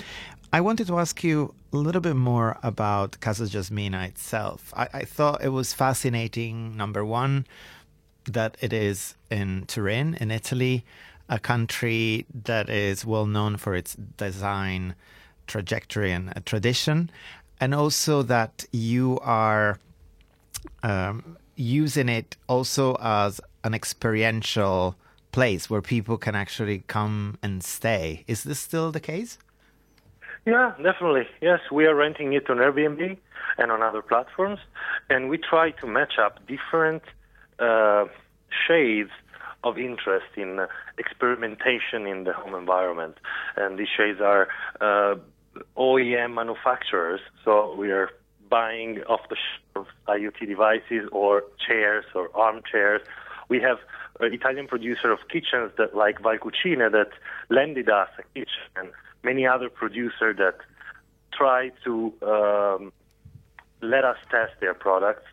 I 0.52 0.62
wanted 0.62 0.88
to 0.88 1.00
ask 1.00 1.24
you 1.24 1.56
a 1.72 1.78
little 1.78 2.02
bit 2.02 2.16
more 2.16 2.60
about 2.62 3.20
Casa 3.22 3.46
Jasmina 3.46 4.08
itself. 4.08 4.72
I, 4.76 4.88
I, 4.94 5.04
thought 5.04 5.44
it 5.44 5.50
was 5.50 5.74
fascinating, 5.74 6.78
number 6.78 7.04
one, 7.04 7.48
that 8.26 8.56
it 8.62 8.72
is 8.72 9.16
in 9.32 9.66
Turin, 9.66 10.16
in 10.20 10.30
Italy, 10.30 10.86
a 11.34 11.40
country 11.40 12.28
that 12.44 12.70
is 12.70 13.04
well 13.04 13.26
known 13.26 13.58
for 13.58 13.74
its 13.74 13.96
design 14.18 14.94
trajectory 15.48 16.12
and 16.12 16.32
tradition, 16.46 17.10
and 17.60 17.74
also 17.74 18.22
that 18.22 18.66
you 18.72 19.20
are 19.22 19.80
um, 20.84 21.36
using 21.56 22.08
it 22.08 22.38
also 22.48 22.96
as 23.02 23.42
an 23.64 23.74
experiential 23.74 24.96
place 25.32 25.72
where 25.72 25.82
people 25.82 26.18
can 26.18 26.36
actually 26.36 26.84
come 26.88 27.40
and 27.42 27.64
stay. 27.64 28.24
Is 28.28 28.44
this 28.44 28.60
still 28.60 28.92
the 28.92 29.00
case? 29.00 29.40
Yeah, 30.46 30.74
definitely. 30.84 31.28
Yes, 31.42 31.62
we 31.72 31.88
are 31.88 31.96
renting 31.96 32.34
it 32.34 32.48
on 32.48 32.58
Airbnb 32.58 33.18
and 33.58 33.72
on 33.72 33.82
other 33.82 34.04
platforms, 34.04 34.60
and 35.10 35.30
we 35.30 35.40
try 35.40 35.72
to 35.72 35.88
match 35.88 36.20
up 36.20 36.46
different 36.48 37.02
uh, 37.58 38.06
shades 38.68 39.10
of 39.64 39.78
interest 39.78 40.26
in 40.36 40.60
uh, 40.60 40.68
experimentation 40.98 42.06
in 42.06 42.24
the 42.26 42.34
home 42.34 42.56
environment. 42.56 43.18
And 43.56 43.78
these 43.78 43.88
shades 43.96 44.20
are 44.22 44.48
uh, 44.82 45.16
OEM 45.78 46.34
manufacturers, 46.34 47.22
so 47.44 47.76
we 47.76 47.92
are 47.92 48.10
buying 48.50 49.02
off 49.10 49.22
the 49.30 49.38
shelf 49.74 49.88
IoT 50.08 50.48
devices 50.48 51.10
or 51.12 51.44
chairs 51.66 52.06
or 52.14 52.30
armchairs. 52.36 53.02
We 53.50 53.60
have 53.62 53.78
an 54.20 54.34
Italian 54.34 54.68
producer 54.68 55.12
of 55.12 55.20
kitchens 55.30 55.72
that 55.78 55.96
like 55.96 56.20
Valcucine 56.20 56.92
that 56.92 57.10
lended 57.50 57.90
us 57.90 58.10
a 58.20 58.24
kitchen 58.34 58.68
and 58.76 58.90
many 59.24 59.48
other 59.48 59.70
producers 59.70 60.38
that 60.38 60.58
try 61.34 61.72
to 61.84 62.14
um, 62.22 62.94
let 63.82 64.04
us 64.06 64.18
test 64.30 64.54
their 64.60 64.74
products 64.74 65.26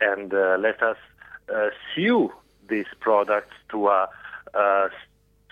and 0.00 0.32
uh, 0.32 0.56
let 0.58 0.82
us 0.82 0.96
uh, 1.54 1.68
sue 1.94 2.32
these 2.68 2.86
products 3.00 3.54
to 3.70 3.88
a 3.88 4.08
uh, 4.54 4.88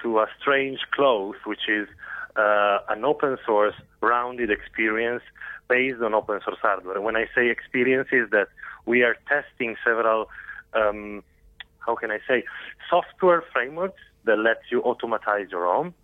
to 0.03 0.19
a 0.19 0.27
strange 0.41 0.81
close, 0.93 1.37
which 1.45 1.69
is 1.69 1.89
uh, 2.37 2.79
an 2.89 3.05
open 3.05 3.37
source 3.45 3.75
rounded 4.01 4.51
experience 4.51 5.23
based 5.69 6.01
on 6.03 6.15
open 6.15 6.41
source 6.45 6.59
hardware. 6.61 7.01
When 7.01 7.17
I 7.17 7.27
say 7.35 7.49
experience, 7.49 8.09
is 8.13 8.31
that 8.31 8.49
we 8.87 9.03
are 9.03 9.17
testing 9.29 9.77
several, 9.85 10.29
um, 10.75 11.23
how 11.79 11.95
can 11.97 12.11
I 12.11 12.19
say, 12.27 12.45
software 12.89 13.45
frameworks 13.53 14.01
that 14.25 14.39
let 14.39 14.59
you 14.71 14.81
automatize 14.83 15.49
your 15.51 15.67
home 15.67 15.95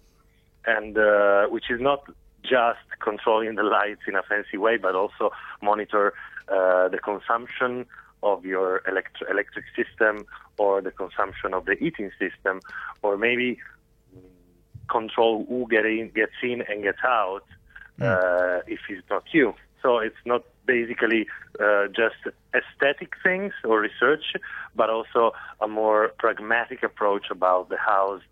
and 0.66 0.98
uh, 0.98 1.46
which 1.46 1.70
is 1.70 1.80
not 1.80 2.04
just 2.42 2.86
controlling 3.00 3.54
the 3.54 3.62
lights 3.62 4.02
in 4.06 4.14
a 4.14 4.22
fancy 4.22 4.56
way, 4.56 4.76
but 4.76 4.94
also 4.94 5.30
monitor 5.62 6.12
uh, 6.48 6.88
the 6.88 6.98
consumption 6.98 7.86
of 8.22 8.44
your 8.44 8.82
elect- 8.88 9.22
electric 9.30 9.64
system 9.74 10.24
or 10.58 10.80
the 10.80 10.90
consumption 10.90 11.54
of 11.54 11.64
the 11.66 11.76
heating 11.76 12.10
system, 12.18 12.60
or 13.02 13.16
maybe 13.16 13.58
control 14.88 15.44
who 15.48 15.66
get 15.68 15.84
in, 15.84 16.10
gets 16.14 16.32
in 16.42 16.62
and 16.62 16.82
gets 16.82 16.98
out 17.04 17.44
mm. 18.00 18.06
uh, 18.06 18.62
if 18.66 18.80
it's 18.88 19.08
not 19.10 19.24
you. 19.32 19.54
So 19.82 19.98
it's 19.98 20.16
not 20.24 20.42
basically 20.66 21.26
uh, 21.60 21.86
just 21.88 22.16
aesthetic 22.54 23.12
things 23.22 23.52
or 23.64 23.80
research, 23.80 24.34
but 24.74 24.90
also 24.90 25.32
a 25.60 25.68
more 25.68 26.12
pragmatic 26.18 26.82
approach 26.82 27.26
about 27.30 27.68
the 27.68 27.76
house 27.76 28.22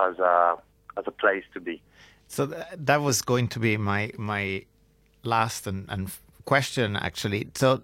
as 0.00 0.18
a 0.18 0.56
as 0.96 1.04
a 1.06 1.10
place 1.10 1.44
to 1.52 1.60
be. 1.60 1.82
So 2.28 2.46
th- 2.46 2.64
that 2.76 3.00
was 3.02 3.22
going 3.22 3.48
to 3.48 3.60
be 3.60 3.76
my 3.76 4.12
my 4.18 4.64
last 5.22 5.66
and, 5.66 5.86
and 5.88 6.10
question 6.44 6.96
actually. 6.96 7.48
So 7.54 7.82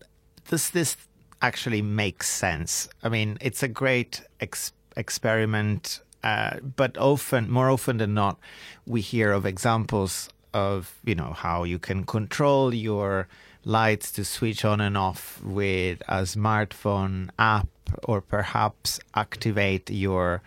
does 0.49 0.71
this 0.71 0.97
actually 1.43 1.83
makes 1.83 2.29
sense? 2.29 2.89
I 3.03 3.09
mean, 3.09 3.39
it's 3.41 3.63
a 3.63 3.69
great 3.69 4.23
ex- 4.41 4.73
experiment, 4.97 6.01
uh, 6.23 6.59
but 6.61 6.97
often, 6.99 7.51
more 7.51 7.71
often 7.71 7.99
than 7.99 8.15
not, 8.15 8.39
we 8.87 9.01
hear 9.01 9.33
of 9.33 9.47
examples 9.47 10.29
of 10.53 10.99
you 11.05 11.15
know 11.15 11.33
how 11.33 11.63
you 11.63 11.79
can 11.79 12.05
control 12.05 12.75
your 12.75 13.29
lights 13.65 14.11
to 14.11 14.25
switch 14.25 14.65
on 14.65 14.81
and 14.81 14.97
off 14.97 15.41
with 15.45 16.03
a 16.09 16.23
smartphone 16.23 17.31
app, 17.39 17.69
or 18.05 18.21
perhaps 18.21 18.99
activate 19.15 19.91
your 19.91 20.43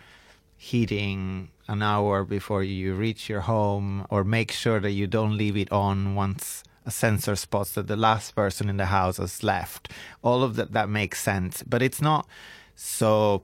heating 0.56 1.48
an 1.68 1.82
hour 1.82 2.24
before 2.24 2.62
you 2.62 2.94
reach 2.94 3.28
your 3.28 3.42
home 3.42 4.06
or 4.10 4.24
make 4.24 4.50
sure 4.52 4.80
that 4.80 4.92
you 4.92 5.06
don't 5.06 5.36
leave 5.36 5.56
it 5.56 5.70
on 5.72 6.14
once 6.14 6.62
a 6.86 6.90
sensor 6.90 7.36
spots 7.36 7.72
that 7.72 7.86
the 7.86 7.96
last 7.96 8.34
person 8.34 8.68
in 8.68 8.76
the 8.76 8.86
house 8.86 9.16
has 9.16 9.42
left. 9.42 9.90
All 10.22 10.42
of 10.42 10.56
that 10.56 10.72
that 10.72 10.88
makes 10.88 11.20
sense, 11.20 11.62
but 11.62 11.82
it's 11.82 12.02
not 12.02 12.28
so 12.74 13.42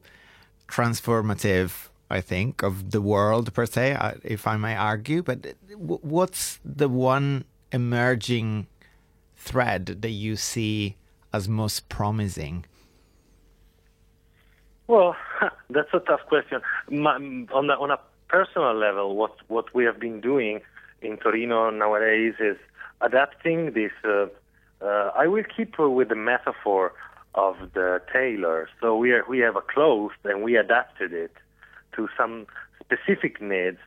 transformative. 0.68 1.88
I 2.12 2.20
think 2.20 2.62
of 2.62 2.90
the 2.90 3.00
world 3.00 3.54
per 3.54 3.66
se, 3.66 3.92
uh, 3.92 4.14
if 4.24 4.46
I 4.46 4.56
may 4.56 4.74
argue. 4.74 5.22
But 5.22 5.54
what's 5.76 6.58
the 6.64 6.88
one 6.88 7.44
emerging 7.70 8.66
thread 9.36 9.86
that 9.86 10.10
you 10.10 10.34
see 10.34 10.96
as 11.32 11.48
most 11.48 11.88
promising? 11.88 12.66
Well, 14.88 15.14
that's 15.70 15.94
a 15.94 16.00
tough 16.00 16.26
question. 16.26 16.60
on, 16.90 17.70
a, 17.70 17.74
on 17.74 17.90
a 17.92 18.00
personal 18.28 18.74
level, 18.74 19.14
what, 19.14 19.36
what 19.46 19.72
we 19.72 19.84
have 19.84 20.00
been 20.00 20.20
doing 20.20 20.60
in 21.00 21.16
Torino 21.16 21.70
nowadays 21.70 22.34
is 22.40 22.56
adapting 23.00 23.72
this. 23.72 23.92
Uh, 24.04 24.26
uh, 24.82 25.12
I 25.14 25.26
will 25.26 25.44
keep 25.44 25.78
with 25.78 26.08
the 26.08 26.14
metaphor 26.14 26.92
of 27.34 27.56
the 27.74 28.00
tailor. 28.12 28.68
So 28.80 28.96
we 28.96 29.12
are, 29.12 29.24
we 29.28 29.38
have 29.40 29.56
a 29.56 29.60
cloth 29.60 30.12
and 30.24 30.42
we 30.42 30.56
adapted 30.56 31.12
it 31.12 31.32
to 31.96 32.08
some 32.16 32.46
specific 32.80 33.40
needs 33.40 33.78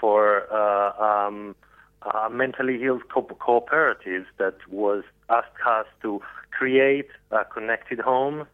for 0.00 0.50
uh, 0.52 1.02
um, 1.02 1.54
uh, 2.02 2.28
mentally 2.30 2.82
ill 2.84 3.00
co- 3.12 3.22
cooperatives 3.22 4.26
that 4.38 4.56
was 4.70 5.04
asked 5.28 5.48
us 5.66 5.86
to 6.02 6.20
create 6.50 7.08
a 7.30 7.44
connected 7.44 8.00
home 8.00 8.46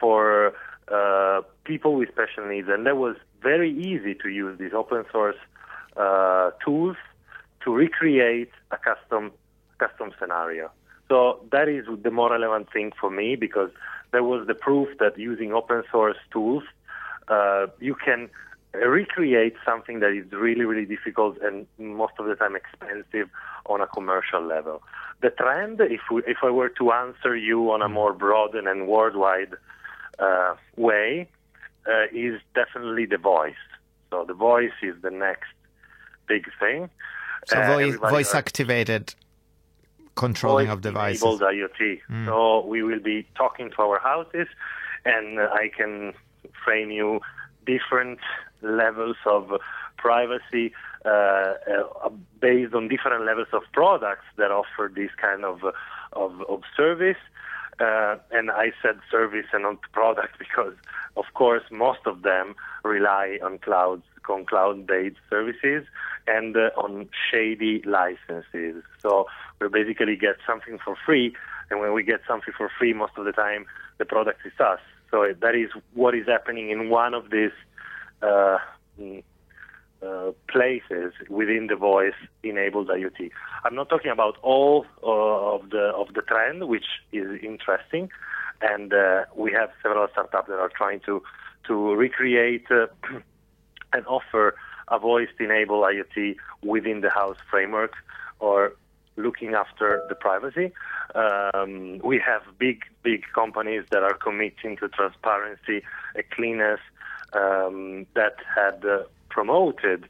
for 0.00 0.52
uh, 0.92 1.40
people 1.64 1.96
with 1.96 2.08
special 2.08 2.46
needs, 2.48 2.68
and 2.70 2.86
that 2.86 2.96
was 2.96 3.16
very 3.42 3.70
easy 3.70 4.14
to 4.14 4.28
use 4.28 4.58
these 4.58 4.72
open 4.72 5.04
source 5.10 5.36
uh, 5.96 6.50
tools 6.64 6.96
to 7.64 7.72
recreate 7.72 8.50
a 8.70 8.76
custom 8.76 9.32
custom 9.84 10.12
scenario. 10.18 10.70
So 11.08 11.40
that 11.52 11.68
is 11.68 11.84
the 12.02 12.10
more 12.10 12.30
relevant 12.30 12.66
thing 12.72 12.92
for 13.00 13.10
me 13.10 13.36
because 13.36 13.70
there 14.12 14.24
was 14.24 14.46
the 14.46 14.54
proof 14.54 14.88
that 14.98 15.18
using 15.18 15.52
open 15.52 15.82
source 15.92 16.16
tools 16.32 16.64
uh, 17.28 17.66
you 17.80 17.94
can 17.94 18.28
recreate 18.72 19.54
something 19.64 20.00
that 20.00 20.12
is 20.12 20.30
really, 20.32 20.64
really 20.64 20.84
difficult 20.84 21.36
and 21.42 21.66
most 21.78 22.14
of 22.18 22.26
the 22.26 22.34
time 22.34 22.56
expensive 22.56 23.28
on 23.66 23.80
a 23.80 23.86
commercial 23.86 24.42
level. 24.42 24.82
The 25.22 25.30
trend, 25.30 25.80
if, 25.80 26.00
we, 26.10 26.22
if 26.26 26.38
I 26.42 26.50
were 26.50 26.70
to 26.70 26.92
answer 26.92 27.36
you 27.36 27.70
on 27.70 27.82
a 27.82 27.88
more 27.88 28.12
broad 28.12 28.54
and 28.54 28.88
worldwide 28.88 29.54
uh, 30.18 30.54
way, 30.76 31.28
uh, 31.86 32.06
is 32.12 32.40
definitely 32.54 33.06
the 33.06 33.18
voice. 33.18 33.64
So 34.10 34.24
the 34.26 34.34
voice 34.34 34.72
is 34.82 34.94
the 35.02 35.10
next 35.10 35.52
big 36.26 36.46
thing. 36.58 36.90
So 37.46 37.60
uh, 37.60 37.66
voice, 37.74 37.96
voice 37.96 38.34
activated 38.34 39.14
controlling 40.14 40.68
of 40.68 40.80
devices. 40.80 41.22
Enabled 41.22 41.40
IoT. 41.40 42.00
Mm. 42.10 42.26
So 42.26 42.66
we 42.66 42.82
will 42.82 43.00
be 43.00 43.26
talking 43.36 43.70
to 43.70 43.82
our 43.82 43.98
houses, 43.98 44.48
and 45.04 45.40
I 45.40 45.70
can 45.76 46.12
frame 46.64 46.90
you 46.90 47.20
different 47.66 48.20
levels 48.62 49.16
of 49.26 49.52
privacy 49.96 50.72
uh, 51.04 51.08
uh, 51.08 52.10
based 52.40 52.74
on 52.74 52.88
different 52.88 53.24
levels 53.24 53.48
of 53.52 53.62
products 53.72 54.24
that 54.36 54.50
offer 54.50 54.90
this 54.94 55.10
kind 55.20 55.44
of 55.44 55.60
of, 56.12 56.40
of 56.48 56.62
service. 56.76 57.16
Uh, 57.80 58.16
and 58.30 58.50
I 58.50 58.72
said 58.82 59.00
service 59.10 59.46
and 59.52 59.62
not 59.64 59.80
product 59.92 60.38
because, 60.38 60.74
of 61.16 61.24
course, 61.34 61.62
most 61.70 62.00
of 62.06 62.22
them 62.22 62.54
rely 62.84 63.38
on 63.42 63.58
clouds, 63.58 64.04
on 64.28 64.46
cloud-based 64.46 65.16
services 65.28 65.84
and 66.26 66.56
uh, 66.56 66.70
on 66.76 67.08
shady 67.30 67.82
licenses. 67.84 68.82
So 69.02 69.26
we 69.60 69.68
basically 69.68 70.16
get 70.16 70.36
something 70.46 70.78
for 70.84 70.96
free, 71.04 71.34
and 71.70 71.80
when 71.80 71.92
we 71.92 72.02
get 72.02 72.20
something 72.26 72.54
for 72.56 72.70
free, 72.78 72.92
most 72.92 73.12
of 73.16 73.24
the 73.24 73.32
time 73.32 73.66
the 73.98 74.04
product 74.04 74.40
is 74.44 74.52
us. 74.60 74.80
So 75.10 75.32
that 75.40 75.54
is 75.54 75.70
what 75.92 76.14
is 76.14 76.26
happening 76.26 76.70
in 76.70 76.88
one 76.90 77.14
of 77.14 77.30
these 77.30 77.52
uh, 78.22 78.58
uh, 80.04 80.32
places 80.48 81.12
within 81.28 81.68
the 81.68 81.76
voice-enabled 81.76 82.88
IoT. 82.88 83.30
I'm 83.64 83.74
not 83.74 83.88
talking 83.88 84.10
about 84.10 84.36
all 84.42 84.86
uh, 85.02 85.54
of 85.54 85.70
the 85.70 85.92
of 85.96 86.14
the 86.14 86.22
trend, 86.22 86.68
which 86.68 86.86
is 87.12 87.40
interesting, 87.42 88.10
and 88.60 88.92
uh, 88.92 89.24
we 89.36 89.52
have 89.52 89.70
several 89.82 90.06
startups 90.12 90.48
that 90.48 90.58
are 90.58 90.70
trying 90.76 91.00
to 91.06 91.22
to 91.68 91.94
recreate 91.94 92.66
uh, 92.70 92.86
and 93.92 94.06
offer 94.06 94.54
a 94.88 94.98
voice-enabled 94.98 95.84
IoT 95.84 96.36
within 96.62 97.00
the 97.00 97.10
house 97.10 97.38
framework 97.50 97.94
or 98.38 98.74
looking 99.16 99.54
after 99.54 100.04
the 100.08 100.14
privacy. 100.14 100.72
Um, 101.14 102.00
we 102.04 102.18
have 102.18 102.42
big, 102.58 102.82
big 103.02 103.24
companies 103.34 103.84
that 103.90 104.02
are 104.02 104.14
committing 104.14 104.76
to 104.78 104.88
transparency, 104.88 105.82
a 106.16 106.22
cleanness, 106.22 106.80
um, 107.32 108.06
that 108.14 108.36
had 108.54 108.84
uh, 108.84 109.04
promoted 109.34 110.00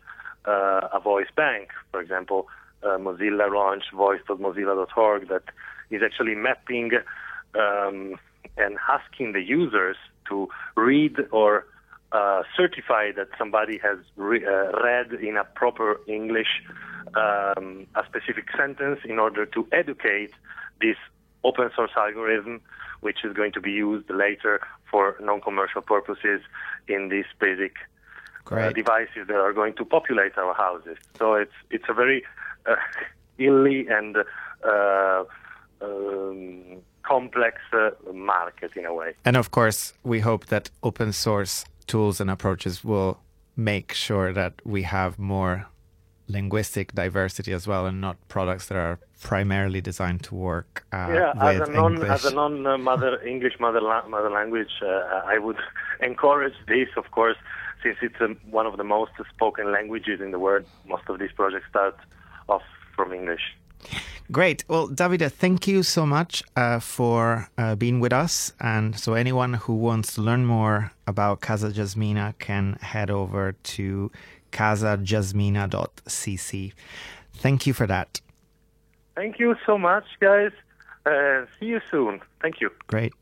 uh, 0.45 0.99
a 0.99 1.00
voice 1.00 1.33
bank. 1.35 1.71
For 1.90 2.00
example, 2.00 2.47
uh, 2.83 2.99
Mozilla 2.99 3.47
launched 3.50 3.90
voice.mozilla.org 3.93 5.28
that 5.28 5.45
is 5.90 6.02
actually 6.04 6.35
mapping 6.35 6.90
um, 7.54 8.16
and 8.59 8.76
asking 8.97 9.33
the 9.33 9.40
users 9.40 9.97
to 10.28 10.49
read 10.76 11.16
or 11.33 11.66
uh, 12.12 12.43
certify 12.57 13.04
that 13.16 13.28
somebody 13.38 13.78
has 13.78 13.99
re- 14.16 14.45
uh, 14.45 14.71
read 14.83 15.12
in 15.14 15.37
a 15.37 15.45
proper 15.45 16.00
English 16.07 16.52
um, 17.16 17.87
a 17.95 18.02
specific 18.11 18.47
sentence 18.57 19.00
in 19.04 19.19
order 19.19 19.47
to 19.47 19.66
educate 19.73 20.33
this 20.81 20.97
open 21.43 21.71
source 21.75 21.90
algorithm, 21.97 22.61
which 23.00 23.19
is 23.25 23.33
going 23.35 23.52
to 23.52 23.61
be 23.61 23.71
used 23.71 24.09
later 24.11 24.61
for 24.90 25.16
non-commercial 25.20 25.83
purposes 25.83 26.40
in 26.88 27.09
this 27.09 27.27
basic 27.40 27.75
uh, 28.50 28.70
devices 28.72 29.26
that 29.28 29.37
are 29.37 29.52
going 29.52 29.74
to 29.74 29.85
populate 29.85 30.37
our 30.38 30.54
houses. 30.54 30.96
So 31.18 31.35
it's 31.35 31.52
it's 31.70 31.85
a 31.88 31.94
very 31.94 32.24
uh, 32.66 32.76
illy 33.38 33.87
and 33.88 34.16
uh, 34.64 35.24
um, 35.80 36.83
complex 37.02 37.61
uh, 37.72 37.90
market 38.12 38.72
in 38.76 38.87
a 38.87 38.94
way. 38.94 39.14
And 39.24 39.37
of 39.37 39.50
course, 39.50 39.94
we 40.02 40.20
hope 40.20 40.46
that 40.46 40.70
open 40.83 41.12
source 41.12 41.64
tools 41.87 42.20
and 42.20 42.30
approaches 42.30 42.83
will 42.83 43.20
make 43.57 43.92
sure 43.92 44.33
that 44.33 44.54
we 44.64 44.83
have 44.83 45.18
more 45.18 45.66
linguistic 46.26 46.94
diversity 46.94 47.52
as 47.52 47.66
well, 47.66 47.87
and 47.87 48.00
not 48.00 48.16
products 48.28 48.66
that 48.68 48.76
are 48.76 48.98
primarily 49.22 49.80
designed 49.80 50.22
to 50.22 50.35
work. 50.35 50.87
Uh, 50.92 51.09
yeah, 51.12 51.33
as 51.40 51.68
a 51.68 51.72
non 51.72 51.92
English. 51.94 52.11
as 52.11 52.24
a 52.24 52.35
non 52.35 52.66
uh, 52.66 52.78
mother 52.78 53.20
English 53.22 53.54
mother 53.61 53.80
la- 53.80 54.07
mother 54.09 54.30
language, 54.30 54.70
uh, 54.83 55.22
I 55.26 55.38
would 55.38 55.59
encourage 56.00 56.54
this, 56.66 56.88
of 56.96 57.11
course, 57.11 57.37
since 57.85 57.99
it's 58.03 58.20
um, 58.20 58.37
one 58.51 58.66
of 58.66 58.77
the 58.77 58.83
most 58.83 59.12
spoken 59.33 59.70
languages 59.70 60.20
in 60.20 60.33
the 60.33 60.40
world. 60.40 60.64
Most 60.88 61.05
of 61.09 61.20
these 61.20 61.31
projects 61.37 61.66
start 61.70 61.97
off 62.49 62.62
from 62.97 63.12
English. 63.12 63.55
Great. 64.33 64.64
Well, 64.68 64.88
Davide, 64.88 65.31
thank 65.31 65.68
you 65.68 65.83
so 65.83 66.07
much 66.07 66.42
uh, 66.57 66.79
for 66.81 67.51
uh, 67.59 67.75
being 67.75 68.01
with 68.01 68.14
us. 68.14 68.55
And 68.59 68.99
so, 68.99 69.12
anyone 69.12 69.53
who 69.55 69.75
wants 69.75 70.14
to 70.14 70.23
learn 70.23 70.47
more 70.47 70.92
about 71.07 71.42
Casa 71.42 71.68
Jasmina 71.68 72.33
can 72.38 72.79
head 72.81 73.11
over 73.11 73.53
to 73.53 74.11
casajasmina.cc. 74.53 76.73
Thank 77.35 77.66
you 77.66 77.75
for 77.75 77.87
that. 77.87 78.23
Thank 79.14 79.38
you 79.38 79.55
so 79.66 79.77
much, 79.77 80.07
guys. 80.20 80.53
Uh, 81.05 81.44
see 81.61 81.66
you 81.66 81.83
soon. 81.90 82.23
Thank 82.40 82.62
you. 82.62 82.70
Great. 82.87 83.12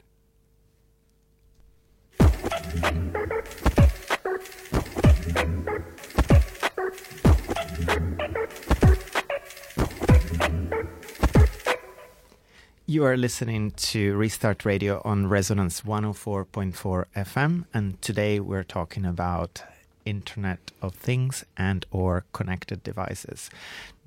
You 12.86 13.04
are 13.04 13.16
listening 13.16 13.72
to 13.72 14.14
Restart 14.14 14.64
Radio 14.64 15.02
on 15.04 15.26
Resonance 15.26 15.80
104.4 15.80 17.06
FM, 17.16 17.64
and 17.74 18.00
today 18.00 18.38
we're 18.38 18.62
talking 18.62 19.04
about 19.04 19.64
Internet 20.04 20.70
of 20.80 20.94
Things 20.94 21.44
and 21.56 21.84
or 21.90 22.24
connected 22.32 22.84
devices. 22.84 23.50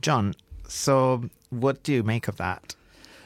Jon, 0.01 0.33
so 0.67 1.29
what 1.49 1.83
do 1.83 1.91
you 1.91 2.03
make 2.03 2.27
of 2.27 2.37
that? 2.37 2.75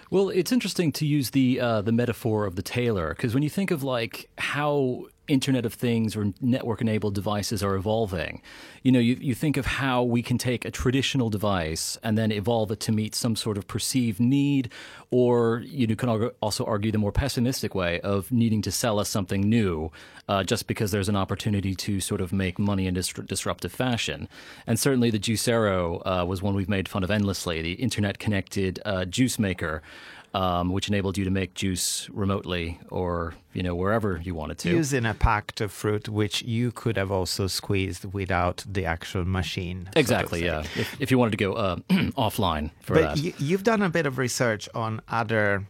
Well, 0.10 0.30
it's 0.30 0.52
interesting 0.52 0.92
to 0.94 1.06
use 1.06 1.32
the 1.32 1.60
uh, 1.60 1.82
the 1.82 1.92
metaphor 1.92 2.46
of 2.46 2.56
the 2.56 2.64
tailor 2.64 3.10
because 3.10 3.36
when 3.36 3.44
you 3.44 3.50
think 3.50 3.70
of 3.70 3.84
like 3.84 4.28
how 4.40 5.06
Internet 5.30 5.66
of 5.66 5.74
Things 5.74 6.16
or 6.16 6.34
network 6.42 6.82
enabled 6.82 7.16
devices 7.16 7.64
are 7.64 7.76
evolving. 7.76 8.42
You 8.84 8.92
know, 8.92 9.00
you, 9.00 9.18
you 9.20 9.36
think 9.36 9.58
of 9.58 9.66
how 9.66 10.04
we 10.04 10.22
can 10.22 10.38
take 10.38 10.66
a 10.66 10.72
traditional 10.72 11.30
device 11.30 11.98
and 12.04 12.18
then 12.18 12.32
evolve 12.32 12.72
it 12.72 12.80
to 12.82 12.92
meet 12.92 13.16
some 13.16 13.36
sort 13.36 13.58
of 13.58 13.68
perceived 13.68 14.20
need, 14.20 14.70
or 15.12 15.64
you 15.66 15.96
can 15.96 16.10
also 16.42 16.66
argue 16.66 16.92
the 16.92 16.98
more 16.98 17.12
pessimistic 17.12 17.76
way 17.76 18.00
of 18.02 18.32
needing 18.32 18.62
to 18.64 18.72
sell 18.72 19.00
us 19.00 19.10
something 19.10 19.42
new 19.42 19.92
uh, 20.28 20.44
just 20.44 20.68
because 20.68 20.92
there's 20.92 21.10
an 21.10 21.16
opportunity 21.16 21.74
to 21.74 22.00
sort 22.00 22.22
of 22.22 22.32
make 22.32 22.60
money 22.60 22.88
in 22.88 22.94
dis- 22.94 23.14
disruptive 23.14 23.72
fashion. 23.72 24.28
And 24.68 24.80
certainly 24.80 25.10
the 25.10 25.20
Juicero 25.20 26.02
uh, 26.06 26.26
was 26.26 26.42
one 26.42 26.56
we've 26.56 26.70
made 26.70 26.88
fun 26.88 27.04
of 27.04 27.12
endlessly, 27.12 27.62
the 27.62 27.74
internet 27.74 28.20
connected 28.20 28.80
uh, 28.86 29.06
juice 29.06 29.40
maker 29.40 29.82
um, 30.34 30.72
which 30.72 30.88
enabled 30.88 31.18
you 31.18 31.26
to 31.26 31.32
make 31.32 31.54
juice 31.54 32.10
remotely 32.12 32.80
or 32.90 33.34
you 33.54 33.64
know 33.64 33.76
wherever 33.76 34.20
you 34.24 34.36
wanted 34.36 34.58
to. 34.60 34.70
Using 34.70 35.06
a 35.06 35.14
packed 35.14 35.62
of 35.62 35.72
fruit, 35.72 36.08
which 36.08 36.44
you 36.44 36.72
could 36.72 36.98
have 36.98 37.12
also 37.12 37.48
squeezed 37.48 38.06
without 38.14 38.64
the 38.68 38.86
actual 38.86 39.26
machine. 39.26 39.90
Exactly. 39.96 40.42
So 40.42 40.46
yeah. 40.46 40.60
If, 40.76 41.02
if, 41.02 41.12
you 41.12 41.18
wanted 41.18 41.32
to 41.32 41.38
go 41.38 41.54
uh, 41.54 41.76
offline 42.18 42.72
for 42.82 42.96
but 42.96 43.02
that. 43.02 43.16
But 43.16 43.24
y- 43.24 43.34
you've 43.40 43.64
done 43.64 43.82
a 43.82 43.90
bit 43.90 44.06
of 44.06 44.18
research 44.18 44.70
on 44.74 45.02
other 45.10 45.68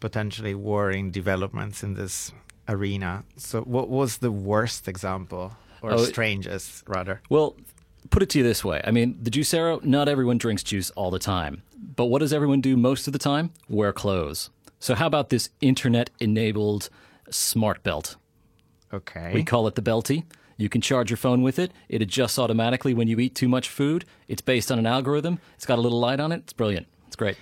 potentially 0.00 0.54
worrying 0.54 1.10
developments 1.10 1.82
in 1.82 1.94
this 1.94 2.32
arena. 2.68 3.24
So, 3.36 3.62
what 3.62 3.88
was 3.88 4.18
the 4.18 4.32
worst 4.32 4.88
example? 4.88 5.52
Or 5.82 5.92
oh, 5.92 6.04
strangest, 6.04 6.86
rather? 6.86 7.22
Well, 7.30 7.56
put 8.08 8.22
it 8.22 8.30
to 8.30 8.38
you 8.38 8.44
this 8.44 8.64
way. 8.64 8.80
I 8.84 8.90
mean, 8.90 9.18
the 9.20 9.30
Juicero, 9.30 9.84
not 9.84 10.08
everyone 10.08 10.38
drinks 10.38 10.62
juice 10.62 10.90
all 10.92 11.10
the 11.10 11.18
time. 11.18 11.62
But 11.96 12.06
what 12.06 12.20
does 12.20 12.32
everyone 12.32 12.60
do 12.60 12.76
most 12.76 13.06
of 13.06 13.12
the 13.12 13.18
time? 13.18 13.52
Wear 13.68 13.92
clothes. 13.92 14.50
So 14.78 14.94
how 14.94 15.06
about 15.06 15.28
this 15.28 15.50
internet-enabled 15.60 16.88
smart 17.30 17.82
belt? 17.82 18.16
Okay. 18.92 19.32
We 19.34 19.44
call 19.44 19.66
it 19.66 19.74
the 19.74 19.82
Belty. 19.82 20.24
You 20.56 20.68
can 20.68 20.80
charge 20.80 21.10
your 21.10 21.16
phone 21.16 21.42
with 21.42 21.58
it. 21.58 21.72
It 21.88 22.02
adjusts 22.02 22.38
automatically 22.38 22.92
when 22.94 23.08
you 23.08 23.18
eat 23.18 23.34
too 23.34 23.48
much 23.48 23.68
food. 23.68 24.04
It's 24.28 24.42
based 24.42 24.70
on 24.70 24.78
an 24.78 24.86
algorithm. 24.86 25.38
It's 25.54 25.66
got 25.66 25.78
a 25.78 25.80
little 25.80 26.00
light 26.00 26.20
on 26.20 26.32
it. 26.32 26.36
It's 26.44 26.52
brilliant. 26.52 26.86
It's 27.06 27.16
great. 27.16 27.36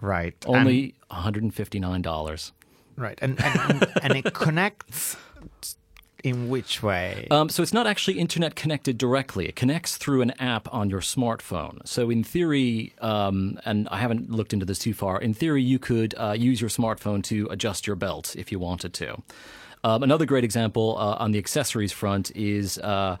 Right. 0.00 0.34
Only 0.46 0.94
$159. 1.10 2.52
Right. 2.96 3.18
And 3.22 3.42
and, 3.42 3.88
and 4.02 4.16
it 4.16 4.34
connects 4.34 5.16
in 6.22 6.48
which 6.48 6.82
way? 6.82 7.26
Um, 7.30 7.48
so 7.48 7.62
it's 7.62 7.72
not 7.72 7.86
actually 7.86 8.18
internet 8.18 8.54
connected 8.54 8.96
directly. 8.98 9.48
It 9.48 9.56
connects 9.56 9.96
through 9.96 10.22
an 10.22 10.32
app 10.40 10.72
on 10.72 10.88
your 10.88 11.00
smartphone. 11.00 11.86
So 11.86 12.10
in 12.10 12.22
theory, 12.22 12.94
um, 13.00 13.58
and 13.64 13.88
I 13.90 13.98
haven't 13.98 14.30
looked 14.30 14.52
into 14.52 14.64
this 14.64 14.78
too 14.78 14.94
far. 14.94 15.20
In 15.20 15.34
theory, 15.34 15.62
you 15.62 15.78
could 15.78 16.14
uh, 16.16 16.32
use 16.32 16.60
your 16.60 16.70
smartphone 16.70 17.22
to 17.24 17.48
adjust 17.50 17.86
your 17.86 17.96
belt 17.96 18.36
if 18.36 18.52
you 18.52 18.58
wanted 18.58 18.94
to. 18.94 19.22
Um, 19.84 20.02
another 20.02 20.26
great 20.26 20.44
example 20.44 20.96
uh, 20.98 21.16
on 21.18 21.32
the 21.32 21.38
accessories 21.38 21.92
front 21.92 22.30
is. 22.36 22.78
Uh, 22.78 23.16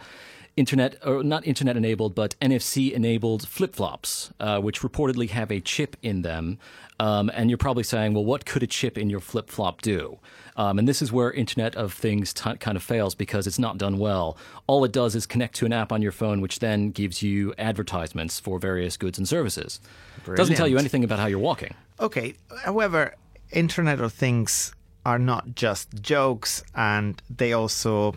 internet, 0.54 0.96
or 1.06 1.22
not 1.22 1.46
internet 1.46 1.78
enabled, 1.78 2.14
but 2.14 2.36
NFC 2.42 2.92
enabled 2.92 3.48
flip 3.48 3.74
flops, 3.74 4.32
uh, 4.38 4.60
which 4.60 4.80
reportedly 4.80 5.30
have 5.30 5.50
a 5.50 5.60
chip 5.60 5.96
in 6.02 6.20
them. 6.20 6.58
Um, 7.00 7.30
and 7.34 7.50
you're 7.50 7.56
probably 7.56 7.84
saying, 7.84 8.12
well, 8.14 8.24
what 8.24 8.44
could 8.44 8.62
a 8.62 8.66
chip 8.66 8.98
in 8.98 9.08
your 9.08 9.20
flip 9.20 9.48
flop 9.48 9.80
do? 9.80 10.18
Um, 10.56 10.78
and 10.78 10.86
this 10.86 11.00
is 11.00 11.12
where 11.12 11.30
Internet 11.30 11.76
of 11.76 11.92
Things 11.92 12.32
t- 12.32 12.54
kind 12.56 12.76
of 12.76 12.82
fails 12.82 13.14
because 13.14 13.46
it's 13.46 13.58
not 13.58 13.78
done 13.78 13.98
well. 13.98 14.36
All 14.66 14.84
it 14.84 14.92
does 14.92 15.14
is 15.14 15.26
connect 15.26 15.54
to 15.56 15.66
an 15.66 15.72
app 15.72 15.92
on 15.92 16.02
your 16.02 16.12
phone, 16.12 16.40
which 16.40 16.58
then 16.58 16.90
gives 16.90 17.22
you 17.22 17.54
advertisements 17.58 18.38
for 18.38 18.58
various 18.58 18.96
goods 18.96 19.18
and 19.18 19.26
services. 19.26 19.80
Brilliant. 20.24 20.36
Doesn't 20.36 20.56
tell 20.56 20.68
you 20.68 20.78
anything 20.78 21.04
about 21.04 21.18
how 21.18 21.26
you're 21.26 21.38
walking. 21.38 21.74
Okay. 22.00 22.34
However, 22.64 23.14
Internet 23.50 24.00
of 24.00 24.12
Things 24.12 24.74
are 25.04 25.18
not 25.18 25.54
just 25.54 26.00
jokes, 26.02 26.62
and 26.74 27.20
they 27.28 27.52
also 27.52 28.14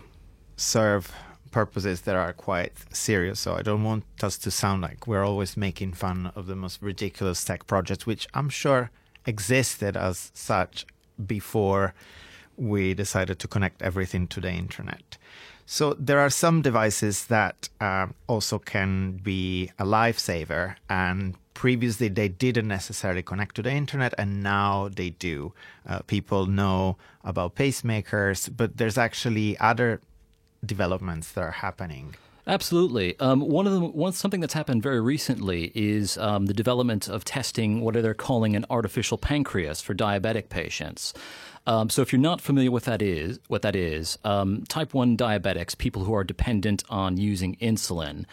serve 0.56 1.12
purposes 1.50 2.02
that 2.02 2.14
are 2.14 2.32
quite 2.32 2.72
serious. 2.94 3.40
So 3.40 3.54
I 3.54 3.62
don't 3.62 3.82
want 3.82 4.04
us 4.22 4.36
to 4.38 4.50
sound 4.50 4.82
like 4.82 5.06
we're 5.06 5.24
always 5.24 5.56
making 5.56 5.94
fun 5.94 6.30
of 6.34 6.46
the 6.46 6.54
most 6.54 6.82
ridiculous 6.82 7.42
tech 7.44 7.66
projects, 7.66 8.06
which 8.06 8.28
I'm 8.34 8.50
sure 8.50 8.90
existed 9.24 9.96
as 9.96 10.30
such 10.34 10.86
before 11.26 11.94
we 12.56 12.94
decided 12.94 13.38
to 13.38 13.48
connect 13.48 13.82
everything 13.82 14.26
to 14.28 14.40
the 14.40 14.50
internet. 14.50 15.18
So 15.66 15.94
there 15.94 16.20
are 16.20 16.30
some 16.30 16.62
devices 16.62 17.26
that 17.26 17.68
uh, 17.80 18.06
also 18.28 18.58
can 18.58 19.16
be 19.16 19.72
a 19.78 19.84
lifesaver, 19.84 20.76
and 20.88 21.34
previously 21.54 22.08
they 22.08 22.28
didn't 22.28 22.68
necessarily 22.68 23.22
connect 23.22 23.56
to 23.56 23.62
the 23.62 23.72
internet, 23.72 24.14
and 24.16 24.42
now 24.42 24.88
they 24.94 25.10
do. 25.10 25.52
Uh, 25.88 26.00
people 26.06 26.46
know 26.46 26.96
about 27.24 27.56
pacemakers, 27.56 28.48
but 28.54 28.76
there's 28.76 28.96
actually 28.96 29.58
other 29.58 30.00
developments 30.64 31.32
that 31.32 31.40
are 31.40 31.50
happening. 31.50 32.14
Absolutely. 32.46 33.18
Um, 33.18 33.40
one 33.40 33.66
of 33.66 33.72
them, 33.72 33.92
one 33.92 34.12
something 34.12 34.40
that's 34.40 34.54
happened 34.54 34.80
very 34.80 35.00
recently 35.00 35.72
is 35.74 36.16
um, 36.18 36.46
the 36.46 36.54
development 36.54 37.08
of 37.08 37.24
testing 37.24 37.80
what 37.80 37.94
they're 37.94 38.14
calling 38.14 38.54
an 38.54 38.64
artificial 38.70 39.18
pancreas 39.18 39.80
for 39.80 39.96
diabetic 39.96 40.48
patients. 40.48 41.12
Um, 41.66 41.90
so, 41.90 42.00
if 42.02 42.12
you're 42.12 42.20
not 42.20 42.40
familiar 42.40 42.70
with 42.70 42.84
that 42.84 43.02
is 43.02 43.40
what 43.48 43.62
that 43.62 43.74
is, 43.74 44.18
um, 44.24 44.64
type 44.68 44.94
one 44.94 45.16
diabetics, 45.16 45.76
people 45.76 46.04
who 46.04 46.14
are 46.14 46.24
dependent 46.24 46.84
on 46.88 47.16
using 47.16 47.56
insulin, 47.56 48.24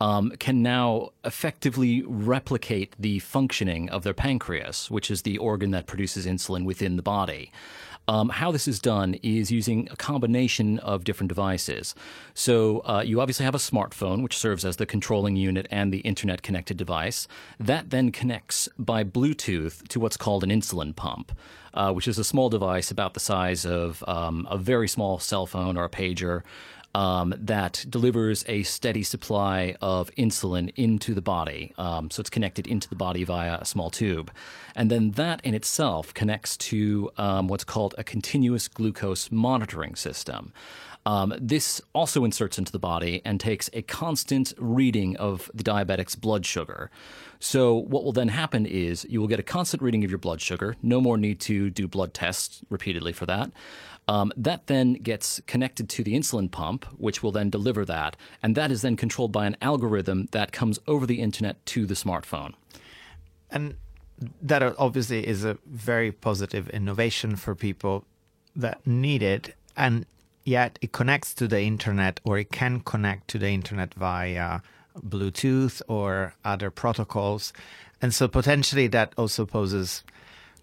um, 0.00 0.32
can 0.38 0.62
now 0.62 1.10
effectively 1.24 2.02
replicate 2.06 2.94
the 2.98 3.18
functioning 3.20 3.88
of 3.90 4.02
their 4.04 4.14
pancreas, 4.14 4.90
which 4.90 5.10
is 5.10 5.22
the 5.22 5.38
organ 5.38 5.70
that 5.72 5.86
produces 5.86 6.26
insulin 6.26 6.64
within 6.64 6.96
the 6.96 7.02
body. 7.02 7.50
Um, 8.08 8.30
how 8.30 8.50
this 8.50 8.66
is 8.66 8.78
done 8.78 9.14
is 9.22 9.52
using 9.52 9.86
a 9.90 9.96
combination 9.96 10.78
of 10.78 11.04
different 11.04 11.28
devices. 11.28 11.94
So 12.32 12.80
uh, 12.86 13.02
you 13.04 13.20
obviously 13.20 13.44
have 13.44 13.54
a 13.54 13.58
smartphone, 13.58 14.22
which 14.22 14.38
serves 14.38 14.64
as 14.64 14.76
the 14.76 14.86
controlling 14.86 15.36
unit 15.36 15.68
and 15.70 15.92
the 15.92 15.98
internet 15.98 16.40
connected 16.40 16.78
device. 16.78 17.28
That 17.60 17.90
then 17.90 18.10
connects 18.10 18.66
by 18.78 19.04
Bluetooth 19.04 19.86
to 19.88 20.00
what's 20.00 20.16
called 20.16 20.42
an 20.42 20.50
insulin 20.50 20.96
pump. 20.96 21.32
Uh, 21.74 21.92
which 21.92 22.08
is 22.08 22.18
a 22.18 22.24
small 22.24 22.48
device 22.48 22.90
about 22.90 23.12
the 23.12 23.20
size 23.20 23.66
of 23.66 24.02
um, 24.08 24.48
a 24.50 24.56
very 24.56 24.88
small 24.88 25.18
cell 25.18 25.46
phone 25.46 25.76
or 25.76 25.84
a 25.84 25.88
pager 25.88 26.42
um, 26.98 27.32
that 27.38 27.86
delivers 27.88 28.44
a 28.48 28.64
steady 28.64 29.04
supply 29.04 29.76
of 29.80 30.10
insulin 30.16 30.72
into 30.74 31.14
the 31.14 31.22
body. 31.22 31.72
Um, 31.78 32.10
so 32.10 32.20
it's 32.20 32.28
connected 32.28 32.66
into 32.66 32.88
the 32.88 32.96
body 32.96 33.22
via 33.22 33.56
a 33.60 33.64
small 33.64 33.88
tube. 33.88 34.32
And 34.74 34.90
then 34.90 35.12
that 35.12 35.40
in 35.44 35.54
itself 35.54 36.12
connects 36.12 36.56
to 36.56 37.12
um, 37.16 37.46
what's 37.46 37.62
called 37.62 37.94
a 37.98 38.02
continuous 38.02 38.66
glucose 38.66 39.30
monitoring 39.30 39.94
system. 39.94 40.52
Um, 41.06 41.32
this 41.40 41.80
also 41.94 42.24
inserts 42.24 42.58
into 42.58 42.72
the 42.72 42.80
body 42.80 43.22
and 43.24 43.38
takes 43.38 43.70
a 43.72 43.82
constant 43.82 44.52
reading 44.58 45.16
of 45.18 45.52
the 45.54 45.62
diabetic's 45.62 46.16
blood 46.16 46.44
sugar. 46.44 46.90
So, 47.38 47.76
what 47.76 48.02
will 48.02 48.12
then 48.12 48.28
happen 48.28 48.66
is 48.66 49.06
you 49.08 49.20
will 49.20 49.28
get 49.28 49.38
a 49.38 49.44
constant 49.44 49.80
reading 49.80 50.04
of 50.04 50.10
your 50.10 50.18
blood 50.18 50.40
sugar, 50.40 50.74
no 50.82 51.00
more 51.00 51.16
need 51.16 51.38
to 51.42 51.70
do 51.70 51.86
blood 51.86 52.12
tests 52.12 52.60
repeatedly 52.68 53.12
for 53.12 53.24
that. 53.26 53.52
Um, 54.08 54.32
that 54.38 54.66
then 54.68 54.94
gets 54.94 55.40
connected 55.46 55.88
to 55.90 56.02
the 56.02 56.14
insulin 56.14 56.50
pump, 56.50 56.86
which 56.96 57.22
will 57.22 57.30
then 57.30 57.50
deliver 57.50 57.84
that. 57.84 58.16
And 58.42 58.54
that 58.54 58.72
is 58.72 58.80
then 58.80 58.96
controlled 58.96 59.32
by 59.32 59.46
an 59.46 59.56
algorithm 59.60 60.28
that 60.32 60.50
comes 60.50 60.78
over 60.86 61.06
the 61.06 61.20
internet 61.20 61.64
to 61.66 61.84
the 61.84 61.94
smartphone. 61.94 62.54
And 63.50 63.76
that 64.40 64.62
obviously 64.78 65.26
is 65.26 65.44
a 65.44 65.58
very 65.66 66.10
positive 66.10 66.70
innovation 66.70 67.36
for 67.36 67.54
people 67.54 68.04
that 68.56 68.84
need 68.86 69.22
it. 69.22 69.54
And 69.76 70.06
yet 70.42 70.78
it 70.80 70.92
connects 70.92 71.34
to 71.34 71.46
the 71.46 71.60
internet 71.60 72.18
or 72.24 72.38
it 72.38 72.50
can 72.50 72.80
connect 72.80 73.28
to 73.28 73.38
the 73.38 73.50
internet 73.50 73.92
via 73.92 74.60
Bluetooth 74.98 75.82
or 75.86 76.34
other 76.44 76.70
protocols. 76.70 77.52
And 78.00 78.14
so 78.14 78.26
potentially 78.26 78.86
that 78.88 79.12
also 79.18 79.44
poses 79.44 80.02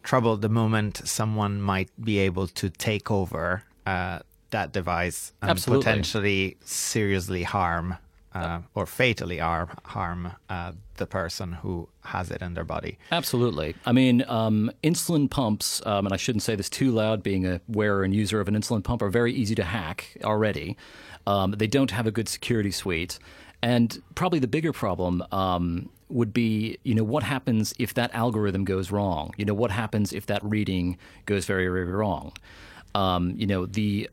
trouble 0.05 0.37
the 0.37 0.49
moment 0.49 1.01
someone 1.03 1.61
might 1.61 1.89
be 2.01 2.19
able 2.19 2.47
to 2.47 2.69
take 2.69 3.11
over 3.11 3.63
uh, 3.85 4.19
that 4.51 4.71
device 4.71 5.33
and 5.41 5.51
Absolutely. 5.51 5.83
potentially 5.83 6.57
seriously 6.63 7.43
harm 7.43 7.97
uh, 8.33 8.59
or 8.75 8.85
fatally 8.85 9.37
harm, 9.37 9.69
harm 9.85 10.31
uh, 10.49 10.73
the 10.97 11.05
person 11.05 11.53
who 11.53 11.87
has 12.03 12.29
it 12.29 12.41
in 12.41 12.53
their 12.53 12.65
body. 12.65 12.97
Absolutely. 13.11 13.75
I 13.85 13.93
mean, 13.93 14.25
um, 14.27 14.71
insulin 14.83 15.29
pumps, 15.29 15.81
um, 15.85 16.05
and 16.05 16.13
I 16.13 16.17
shouldn't 16.17 16.43
say 16.43 16.55
this 16.55 16.69
too 16.69 16.91
loud, 16.91 17.23
being 17.23 17.45
a 17.45 17.61
wearer 17.67 18.03
and 18.03 18.13
user 18.13 18.41
of 18.41 18.47
an 18.47 18.55
insulin 18.55 18.83
pump, 18.83 19.01
are 19.01 19.09
very 19.09 19.33
easy 19.33 19.55
to 19.55 19.63
hack 19.63 20.17
already. 20.23 20.77
Um, 21.25 21.51
they 21.51 21.67
don't 21.67 21.91
have 21.91 22.05
a 22.05 22.11
good 22.11 22.27
security 22.27 22.71
suite. 22.71 23.19
And 23.65 23.99
probably 24.13 24.37
the 24.37 24.47
bigger 24.47 24.71
problem 24.71 25.23
um, 25.31 25.89
would 26.07 26.31
be, 26.31 26.77
you 26.83 26.93
know, 26.93 27.03
what 27.03 27.23
happens 27.23 27.73
if 27.79 27.95
that 27.95 28.13
algorithm 28.13 28.63
goes 28.63 28.91
wrong? 28.91 29.33
You 29.37 29.45
know, 29.45 29.55
what 29.55 29.71
happens 29.71 30.13
if 30.13 30.27
that 30.27 30.43
reading 30.43 30.99
goes 31.25 31.45
very, 31.47 31.67
very 31.67 31.85
wrong? 31.85 32.33
Um, 32.93 33.33
you 33.35 33.47
know, 33.47 33.65
the 33.65 34.07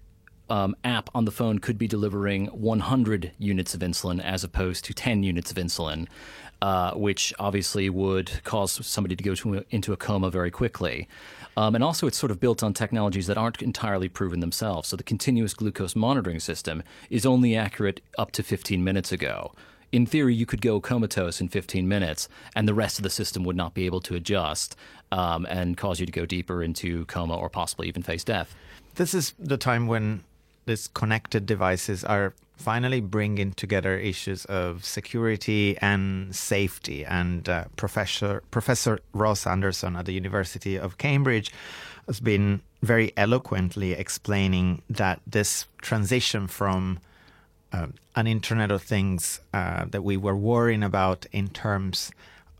um, 0.52 0.76
app 0.84 1.08
on 1.14 1.24
the 1.24 1.30
phone 1.30 1.58
could 1.58 1.78
be 1.78 1.88
delivering 1.88 2.46
100 2.48 3.32
units 3.38 3.72
of 3.74 3.80
insulin 3.80 4.22
as 4.22 4.44
opposed 4.44 4.84
to 4.84 4.92
10 4.92 5.22
units 5.22 5.50
of 5.50 5.56
insulin, 5.56 6.06
uh, 6.60 6.92
which 6.92 7.32
obviously 7.38 7.88
would 7.88 8.44
cause 8.44 8.86
somebody 8.86 9.16
to 9.16 9.24
go 9.24 9.34
to 9.34 9.64
into 9.70 9.94
a 9.94 9.96
coma 9.96 10.30
very 10.30 10.50
quickly. 10.50 11.08
Um, 11.56 11.74
and 11.74 11.82
also, 11.82 12.06
it's 12.06 12.18
sort 12.18 12.30
of 12.30 12.38
built 12.38 12.62
on 12.62 12.74
technologies 12.74 13.26
that 13.28 13.38
aren't 13.38 13.62
entirely 13.62 14.10
proven 14.10 14.40
themselves. 14.40 14.88
So 14.88 14.96
the 14.96 15.02
continuous 15.02 15.54
glucose 15.54 15.96
monitoring 15.96 16.38
system 16.38 16.82
is 17.08 17.24
only 17.24 17.56
accurate 17.56 18.02
up 18.18 18.30
to 18.32 18.42
15 18.42 18.84
minutes 18.84 19.10
ago 19.10 19.52
in 19.92 20.06
theory, 20.06 20.34
you 20.34 20.46
could 20.46 20.62
go 20.62 20.80
comatose 20.80 21.40
in 21.40 21.48
15 21.48 21.86
minutes, 21.86 22.26
and 22.56 22.66
the 22.66 22.72
rest 22.72 22.98
of 22.98 23.02
the 23.02 23.10
system 23.10 23.44
would 23.44 23.56
not 23.56 23.74
be 23.74 23.84
able 23.84 24.00
to 24.00 24.14
adjust 24.14 24.74
um, 25.12 25.46
and 25.50 25.76
cause 25.76 26.00
you 26.00 26.06
to 26.06 26.12
go 26.12 26.24
deeper 26.24 26.62
into 26.62 27.04
coma 27.04 27.36
or 27.36 27.50
possibly 27.50 27.88
even 27.88 28.02
face 28.02 28.24
death. 28.24 28.56
This 28.94 29.12
is 29.12 29.34
the 29.38 29.58
time 29.58 29.86
when 29.86 30.24
these 30.66 30.88
connected 30.88 31.46
devices 31.46 32.04
are 32.04 32.34
finally 32.56 33.00
bringing 33.00 33.52
together 33.52 33.98
issues 33.98 34.44
of 34.44 34.84
security 34.84 35.76
and 35.78 36.34
safety. 36.34 37.04
And 37.04 37.48
uh, 37.48 37.64
Professor 37.76 38.42
Professor 38.50 39.00
Ross 39.12 39.46
Anderson 39.46 39.96
at 39.96 40.06
the 40.06 40.12
University 40.12 40.76
of 40.76 40.98
Cambridge 40.98 41.50
has 42.06 42.20
been 42.20 42.60
very 42.82 43.12
eloquently 43.16 43.92
explaining 43.92 44.82
that 44.88 45.20
this 45.26 45.66
transition 45.80 46.46
from 46.46 47.00
uh, 47.72 47.86
an 48.16 48.26
Internet 48.26 48.70
of 48.70 48.82
Things 48.82 49.40
uh, 49.54 49.86
that 49.90 50.02
we 50.02 50.16
were 50.16 50.36
worrying 50.36 50.82
about 50.82 51.26
in 51.32 51.48
terms 51.48 52.12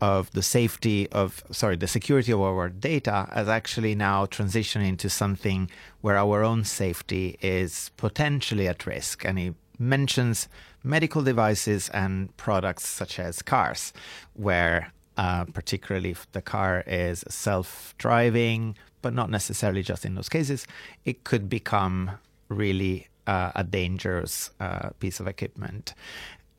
of 0.03 0.29
the 0.31 0.41
safety 0.41 1.09
of, 1.13 1.41
sorry, 1.51 1.77
the 1.77 1.87
security 1.87 2.33
of 2.33 2.41
our 2.41 2.67
data 2.67 3.25
as 3.31 3.47
actually 3.47 3.95
now 3.95 4.25
transitioning 4.25 4.97
to 4.97 5.09
something 5.09 5.69
where 6.01 6.17
our 6.17 6.43
own 6.43 6.65
safety 6.65 7.37
is 7.41 7.89
potentially 7.95 8.67
at 8.67 8.85
risk. 8.85 9.23
And 9.23 9.39
he 9.39 9.53
mentions 9.79 10.49
medical 10.83 11.21
devices 11.21 11.87
and 12.01 12.35
products 12.35 12.85
such 12.85 13.17
as 13.17 13.41
cars, 13.41 13.93
where 14.33 14.91
uh, 15.15 15.45
particularly 15.45 16.11
if 16.11 16.29
the 16.33 16.41
car 16.41 16.83
is 16.85 17.23
self 17.29 17.95
driving, 17.97 18.75
but 19.01 19.13
not 19.13 19.29
necessarily 19.29 19.83
just 19.83 20.03
in 20.03 20.15
those 20.15 20.27
cases, 20.27 20.67
it 21.05 21.23
could 21.23 21.47
become 21.47 22.11
really 22.49 23.07
uh, 23.25 23.53
a 23.55 23.63
dangerous 23.63 24.51
uh, 24.59 24.89
piece 24.99 25.21
of 25.21 25.27
equipment. 25.27 25.93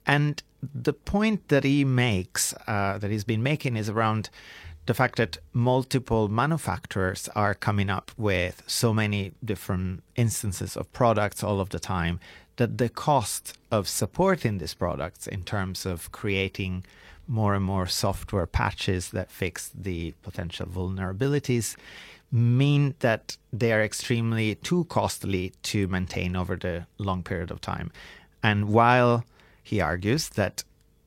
And 0.06 0.42
the 0.74 0.92
point 0.92 1.48
that 1.48 1.64
he 1.64 1.84
makes, 1.84 2.54
uh, 2.66 2.98
that 2.98 3.10
he's 3.10 3.24
been 3.24 3.42
making, 3.42 3.76
is 3.76 3.88
around 3.88 4.30
the 4.86 4.94
fact 4.94 5.16
that 5.16 5.38
multiple 5.52 6.28
manufacturers 6.28 7.28
are 7.34 7.54
coming 7.54 7.88
up 7.88 8.10
with 8.16 8.62
so 8.66 8.92
many 8.92 9.32
different 9.42 10.02
instances 10.14 10.76
of 10.76 10.92
products 10.92 11.42
all 11.42 11.60
of 11.60 11.70
the 11.70 11.78
time 11.78 12.20
that 12.56 12.78
the 12.78 12.88
cost 12.88 13.58
of 13.70 13.88
supporting 13.88 14.58
these 14.58 14.74
products 14.74 15.26
in 15.26 15.42
terms 15.42 15.86
of 15.86 16.12
creating 16.12 16.84
more 17.26 17.54
and 17.54 17.64
more 17.64 17.86
software 17.86 18.46
patches 18.46 19.10
that 19.10 19.30
fix 19.30 19.70
the 19.74 20.12
potential 20.22 20.66
vulnerabilities 20.66 21.76
mean 22.30 22.94
that 22.98 23.36
they 23.52 23.72
are 23.72 23.82
extremely 23.82 24.56
too 24.56 24.84
costly 24.84 25.52
to 25.62 25.88
maintain 25.88 26.36
over 26.36 26.56
the 26.56 26.86
long 26.98 27.22
period 27.22 27.50
of 27.50 27.60
time. 27.60 27.90
And 28.42 28.68
while 28.68 29.24
he 29.64 29.80
argues 29.80 30.28
that 30.30 30.62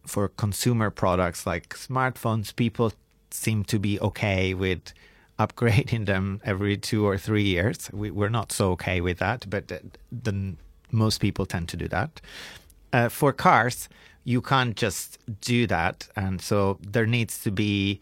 for 0.06 0.28
consumer 0.28 0.90
products 0.90 1.46
like 1.46 1.70
smartphones, 1.70 2.54
people 2.56 2.92
seem 3.32 3.64
to 3.66 3.78
be 3.78 4.00
okay 4.02 4.54
with 4.54 4.94
upgrading 5.40 6.08
them 6.08 6.42
every 6.44 6.76
two 6.76 7.06
or 7.06 7.18
three 7.18 7.44
years. 7.44 7.90
We, 7.94 8.10
are 8.10 8.30
not 8.30 8.52
so 8.52 8.72
okay 8.72 9.00
with 9.00 9.20
that, 9.20 9.50
but 9.50 9.68
the, 9.68 9.82
the, 10.12 10.56
most 10.92 11.20
people 11.20 11.46
tend 11.46 11.70
to 11.70 11.78
do 11.78 11.88
that. 11.90 12.22
Uh, 12.92 13.10
for 13.10 13.32
cars, 13.34 13.90
you 14.24 14.42
can't 14.42 14.76
just 14.76 15.20
do 15.42 15.68
that. 15.68 16.08
And 16.16 16.42
so 16.42 16.80
there 16.82 17.06
needs 17.06 17.40
to 17.44 17.52
be 17.52 18.02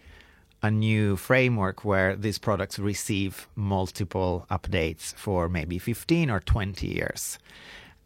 a 0.61 0.71
new 0.71 1.15
framework 1.15 1.83
where 1.83 2.15
these 2.15 2.37
products 2.37 2.79
receive 2.79 3.47
multiple 3.55 4.45
updates 4.49 5.13
for 5.15 5.49
maybe 5.49 5.77
15 5.79 6.29
or 6.29 6.39
20 6.39 6.87
years. 6.87 7.37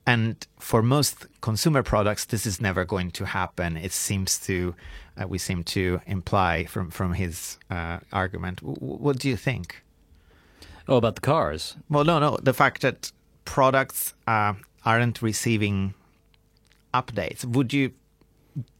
And 0.06 0.46
for 0.58 0.82
most 0.82 1.28
consumer 1.42 1.84
products, 1.84 2.26
this 2.26 2.46
is 2.46 2.60
never 2.60 2.84
going 2.84 3.12
to 3.12 3.26
happen. 3.26 3.78
It 3.78 3.92
seems 3.92 4.40
to, 4.40 4.74
uh, 5.18 5.28
we 5.28 5.38
seem 5.38 5.64
to 5.66 6.02
imply 6.08 6.66
from 6.66 6.90
from 6.90 7.14
his 7.14 7.60
uh, 7.70 8.00
argument. 8.12 8.62
W- 8.62 8.98
what 8.98 9.20
do 9.20 9.30
you 9.30 9.38
think? 9.38 9.84
Oh, 10.88 10.98
about 10.98 11.16
the 11.16 11.22
cars? 11.22 11.76
Well, 11.90 12.04
no, 12.04 12.18
no. 12.20 12.38
The 12.42 12.54
fact 12.54 12.82
that 12.82 13.12
products 13.46 14.16
uh, 14.26 14.54
aren't 14.84 15.22
receiving 15.22 15.94
updates. 16.94 17.46
Would 17.46 17.74
you 17.74 17.92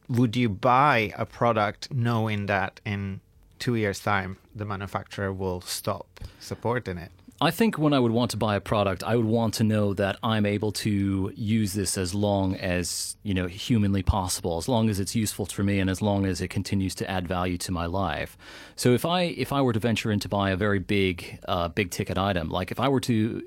would 0.08 0.36
you 0.36 0.50
buy 0.50 1.14
a 1.16 1.26
product 1.26 1.94
knowing 1.94 2.48
that 2.48 2.82
in 2.86 3.22
two 3.60 3.76
years' 3.76 4.00
time 4.00 4.38
the 4.56 4.66
manufacturer 4.66 5.32
will 5.32 5.62
stop 5.62 6.08
supporting 6.40 6.98
it? 6.98 7.12
I 7.42 7.52
think 7.52 7.78
when 7.78 7.94
I 7.94 8.00
would 8.00 8.12
want 8.12 8.32
to 8.32 8.38
buy 8.38 8.58
a 8.58 8.60
product, 8.60 9.02
I 9.02 9.16
would 9.16 9.26
want 9.26 9.54
to 9.56 9.64
know 9.64 9.94
that 9.94 10.18
I'm 10.22 10.46
able 10.46 10.74
to 10.74 11.32
use 11.36 11.72
this 11.72 11.98
as 11.98 12.14
long 12.14 12.56
as 12.56 13.16
you 13.24 13.34
know 13.34 13.48
humanly 13.48 14.04
possible, 14.04 14.58
as 14.58 14.68
long 14.68 14.90
as 14.90 15.00
it's 15.00 15.16
useful 15.16 15.46
for 15.46 15.64
me, 15.64 15.80
and 15.80 15.90
as 15.90 16.02
long 16.02 16.26
as 16.26 16.42
it 16.42 16.50
continues 16.50 16.96
to 16.96 17.10
add 17.10 17.30
value 17.30 17.58
to 17.60 17.72
my 17.72 17.86
life. 17.86 18.38
So 18.76 18.94
if 18.94 19.06
I 19.06 19.22
if 19.22 19.54
I 19.54 19.62
were 19.62 19.72
to 19.72 19.80
venture 19.80 20.12
into 20.12 20.28
buy 20.28 20.50
a 20.52 20.58
very 20.58 20.80
big 20.80 21.40
uh, 21.48 21.70
big 21.70 21.92
ticket 21.92 22.18
item, 22.18 22.50
like 22.50 22.72
if 22.72 22.80
I 22.80 22.90
were 22.90 23.00
to 23.02 23.42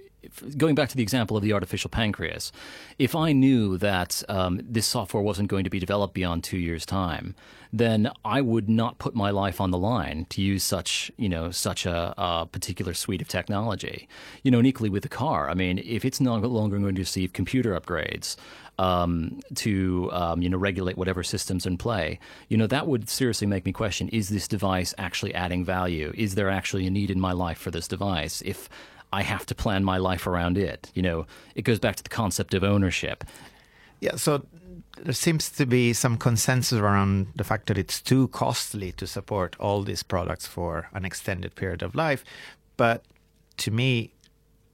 going 0.56 0.74
back 0.74 0.88
to 0.90 0.96
the 0.96 1.02
example 1.02 1.36
of 1.36 1.42
the 1.42 1.52
artificial 1.52 1.90
pancreas, 1.90 2.52
if 2.98 3.14
I 3.14 3.32
knew 3.32 3.78
that 3.78 4.22
um, 4.28 4.60
this 4.62 4.86
software 4.86 5.22
wasn't 5.22 5.48
going 5.48 5.64
to 5.64 5.70
be 5.70 5.78
developed 5.78 6.14
beyond 6.14 6.44
two 6.44 6.58
years' 6.58 6.86
time, 6.86 7.34
then 7.72 8.10
I 8.24 8.40
would 8.40 8.68
not 8.68 8.98
put 8.98 9.14
my 9.14 9.30
life 9.30 9.60
on 9.60 9.70
the 9.70 9.78
line 9.78 10.26
to 10.30 10.42
use 10.42 10.62
such, 10.62 11.10
you 11.16 11.28
know, 11.28 11.50
such 11.50 11.86
a, 11.86 12.14
a 12.18 12.46
particular 12.46 12.92
suite 12.92 13.22
of 13.22 13.28
technology. 13.28 14.08
You 14.42 14.50
know, 14.50 14.58
and 14.58 14.66
equally 14.66 14.90
with 14.90 15.02
the 15.02 15.08
car. 15.08 15.48
I 15.48 15.54
mean, 15.54 15.78
if 15.78 16.04
it's 16.04 16.20
no 16.20 16.36
longer 16.36 16.78
going 16.78 16.94
to 16.94 17.00
receive 17.00 17.32
computer 17.32 17.78
upgrades, 17.78 18.36
um, 18.78 19.40
to 19.54 20.10
um, 20.12 20.42
you 20.42 20.48
know 20.48 20.56
regulate 20.56 20.96
whatever 20.96 21.22
systems 21.22 21.66
in 21.66 21.76
play, 21.76 22.18
you 22.48 22.56
know 22.56 22.66
that 22.66 22.86
would 22.86 23.08
seriously 23.08 23.46
make 23.46 23.66
me 23.66 23.72
question: 23.72 24.08
Is 24.08 24.28
this 24.28 24.48
device 24.48 24.94
actually 24.98 25.34
adding 25.34 25.64
value? 25.64 26.12
Is 26.16 26.34
there 26.34 26.50
actually 26.50 26.86
a 26.86 26.90
need 26.90 27.10
in 27.10 27.20
my 27.20 27.32
life 27.32 27.58
for 27.58 27.70
this 27.70 27.86
device? 27.86 28.42
If 28.42 28.68
I 29.12 29.22
have 29.22 29.46
to 29.46 29.54
plan 29.54 29.84
my 29.84 29.98
life 29.98 30.26
around 30.26 30.56
it. 30.56 30.90
You 30.94 31.02
know, 31.02 31.26
it 31.54 31.62
goes 31.62 31.78
back 31.78 31.96
to 31.96 32.02
the 32.02 32.08
concept 32.08 32.54
of 32.54 32.64
ownership. 32.64 33.24
Yeah, 34.00 34.16
so 34.16 34.46
there 34.96 35.12
seems 35.12 35.50
to 35.50 35.66
be 35.66 35.92
some 35.92 36.16
consensus 36.16 36.78
around 36.78 37.28
the 37.36 37.44
fact 37.44 37.66
that 37.66 37.78
it's 37.78 38.00
too 38.00 38.28
costly 38.28 38.92
to 38.92 39.06
support 39.06 39.56
all 39.58 39.82
these 39.82 40.02
products 40.02 40.46
for 40.46 40.88
an 40.92 41.04
extended 41.04 41.54
period 41.54 41.82
of 41.82 41.94
life. 41.94 42.24
But 42.76 43.04
to 43.58 43.70
me, 43.70 44.12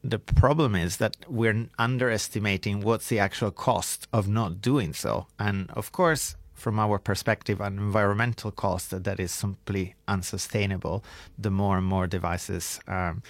the 0.03 0.19
problem 0.19 0.75
is 0.75 0.99
that 0.99 1.17
we're 1.29 1.67
underestimating 1.79 2.81
what's 2.81 3.09
the 3.09 3.19
actual 3.19 3.51
cost 3.51 4.07
of 4.13 4.29
not 4.29 4.61
doing 4.63 4.93
so. 4.93 5.27
And 5.39 5.71
of 5.71 5.93
course, 5.93 6.37
from 6.55 6.79
our 6.79 6.99
perspective, 6.99 7.61
an 7.61 7.79
environmental 7.79 8.51
cost 8.51 8.91
that 8.91 9.21
is 9.21 9.31
simply 9.31 9.95
unsustainable. 10.09 11.05
The 11.39 11.51
more 11.51 11.79
and 11.79 11.87
more 11.87 12.07
devices 12.07 12.81
um, 12.89 13.23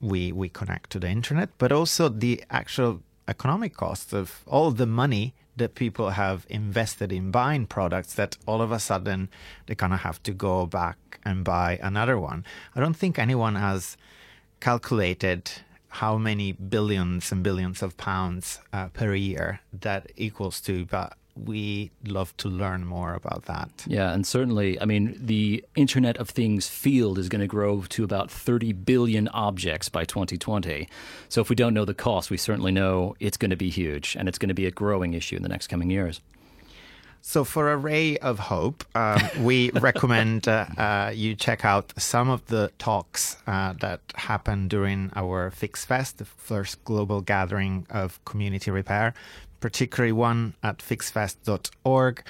we 0.00 0.32
we 0.32 0.48
connect 0.48 0.90
to 0.90 0.98
the 0.98 1.08
internet, 1.08 1.50
but 1.58 1.72
also 1.72 2.08
the 2.08 2.42
actual 2.50 3.02
economic 3.26 3.74
costs 3.74 4.12
of 4.12 4.42
all 4.46 4.70
the 4.70 4.86
money 4.86 5.34
that 5.56 5.74
people 5.74 6.10
have 6.10 6.46
invested 6.48 7.12
in 7.12 7.30
buying 7.30 7.66
products 7.66 8.14
that 8.14 8.36
all 8.46 8.62
of 8.62 8.72
a 8.72 8.78
sudden 8.78 9.28
they 9.66 9.74
kind 9.74 9.92
of 9.92 10.00
have 10.00 10.22
to 10.22 10.32
go 10.32 10.66
back 10.66 11.20
and 11.24 11.44
buy 11.44 11.78
another 11.82 12.18
one. 12.18 12.44
I 12.74 12.80
don't 12.80 12.96
think 12.96 13.18
anyone 13.18 13.56
has 13.56 13.96
calculated 14.60 15.50
how 15.88 16.16
many 16.16 16.52
billions 16.52 17.32
and 17.32 17.42
billions 17.42 17.82
of 17.82 17.96
pounds 17.96 18.60
uh, 18.72 18.88
per 18.88 19.14
year 19.14 19.60
that 19.72 20.10
equals 20.16 20.60
to, 20.60 20.84
but 20.84 21.14
we 21.44 21.90
love 22.06 22.36
to 22.38 22.48
learn 22.48 22.84
more 22.84 23.14
about 23.14 23.44
that. 23.44 23.84
Yeah, 23.86 24.12
and 24.12 24.26
certainly, 24.26 24.80
I 24.80 24.84
mean, 24.84 25.16
the 25.18 25.64
Internet 25.76 26.16
of 26.16 26.30
Things 26.30 26.68
field 26.68 27.18
is 27.18 27.28
going 27.28 27.40
to 27.40 27.46
grow 27.46 27.82
to 27.82 28.04
about 28.04 28.30
30 28.30 28.72
billion 28.72 29.28
objects 29.28 29.88
by 29.88 30.04
2020. 30.04 30.88
So 31.28 31.40
if 31.40 31.48
we 31.48 31.56
don't 31.56 31.74
know 31.74 31.84
the 31.84 31.94
cost, 31.94 32.30
we 32.30 32.36
certainly 32.36 32.72
know 32.72 33.14
it's 33.20 33.36
going 33.36 33.50
to 33.50 33.56
be 33.56 33.70
huge, 33.70 34.16
and 34.18 34.28
it's 34.28 34.38
going 34.38 34.48
to 34.48 34.54
be 34.54 34.66
a 34.66 34.70
growing 34.70 35.14
issue 35.14 35.36
in 35.36 35.42
the 35.42 35.48
next 35.48 35.68
coming 35.68 35.90
years. 35.90 36.20
So, 37.28 37.44
for 37.44 37.70
a 37.70 37.76
ray 37.76 38.16
of 38.16 38.38
hope, 38.38 38.84
um, 38.94 39.20
we 39.40 39.70
recommend 39.74 40.48
uh, 40.48 40.64
uh, 40.78 41.12
you 41.14 41.34
check 41.34 41.62
out 41.62 41.92
some 41.98 42.30
of 42.30 42.46
the 42.46 42.72
talks 42.78 43.36
uh, 43.46 43.74
that 43.80 44.00
happened 44.14 44.70
during 44.70 45.12
our 45.14 45.50
FixFest, 45.50 46.16
the 46.16 46.24
first 46.24 46.82
global 46.84 47.20
gathering 47.20 47.86
of 47.90 48.18
community 48.24 48.70
repair 48.70 49.12
particularly 49.60 50.12
one 50.12 50.54
at 50.62 50.78
fixfest.org 50.78 52.22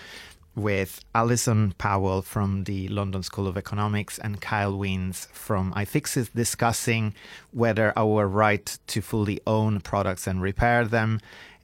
with 0.59 1.05
Alison 1.15 1.73
Powell 1.79 2.23
from 2.23 2.65
the 2.65 2.89
London 2.89 3.23
School 3.23 3.47
of 3.47 3.57
Economics 3.57 4.19
and 4.19 4.41
Kyle 4.41 4.73
Wiens 4.73 5.29
from 5.29 5.73
iFixit 5.75 6.31
discussing 6.35 7.15
whether 7.53 7.93
our 7.97 8.27
right 8.27 8.79
to 8.89 9.01
fully 9.01 9.41
own 9.47 9.81
products 9.81 10.27
and 10.27 10.43
repair 10.43 10.85
them 10.85 11.21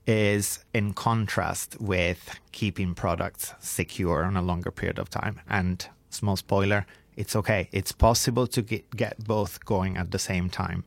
is 0.07 0.65
in 0.73 0.93
contrast 0.93 1.81
with 1.81 2.39
keeping 2.53 2.95
products 2.95 3.55
secure 3.61 4.25
on 4.25 4.37
a 4.37 4.43
longer 4.43 4.71
period 4.71 4.99
of 4.99 5.11
time. 5.11 5.41
And 5.49 5.87
small 6.11 6.37
spoiler, 6.37 6.87
it's 7.17 7.37
okay. 7.37 7.69
It's 7.73 7.93
possible 7.93 8.47
to 8.49 8.63
get, 8.63 8.91
get 8.97 9.25
both 9.25 9.65
going 9.65 9.97
at 9.97 10.11
the 10.11 10.19
same 10.19 10.51
time. 10.51 10.85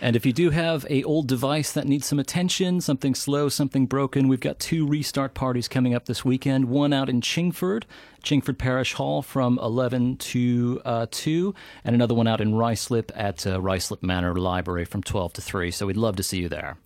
And 0.00 0.14
if 0.14 0.24
you 0.24 0.32
do 0.32 0.50
have 0.50 0.86
a 0.88 1.02
old 1.02 1.26
device 1.26 1.72
that 1.72 1.88
needs 1.88 2.06
some 2.06 2.20
attention, 2.20 2.80
something 2.80 3.16
slow, 3.16 3.48
something 3.48 3.86
broken, 3.86 4.28
we've 4.28 4.38
got 4.38 4.60
two 4.60 4.86
restart 4.86 5.34
parties 5.34 5.66
coming 5.66 5.92
up 5.92 6.06
this 6.06 6.24
weekend. 6.24 6.66
One 6.66 6.92
out 6.92 7.08
in 7.08 7.20
Chingford, 7.20 7.82
Chingford 8.22 8.58
Parish 8.58 8.92
Hall 8.92 9.22
from 9.22 9.58
11 9.58 10.18
to 10.18 10.80
uh, 10.84 11.06
2, 11.10 11.52
and 11.84 11.96
another 11.96 12.14
one 12.14 12.28
out 12.28 12.40
in 12.40 12.52
Ruislip 12.52 13.10
at 13.16 13.44
uh, 13.44 13.58
Ruislip 13.58 14.00
Manor 14.00 14.36
Library 14.36 14.84
from 14.84 15.02
12 15.02 15.32
to 15.32 15.40
3. 15.40 15.72
So 15.72 15.86
we'd 15.86 15.96
love 15.96 16.14
to 16.16 16.22
see 16.22 16.38
you 16.38 16.48
there. 16.48 16.76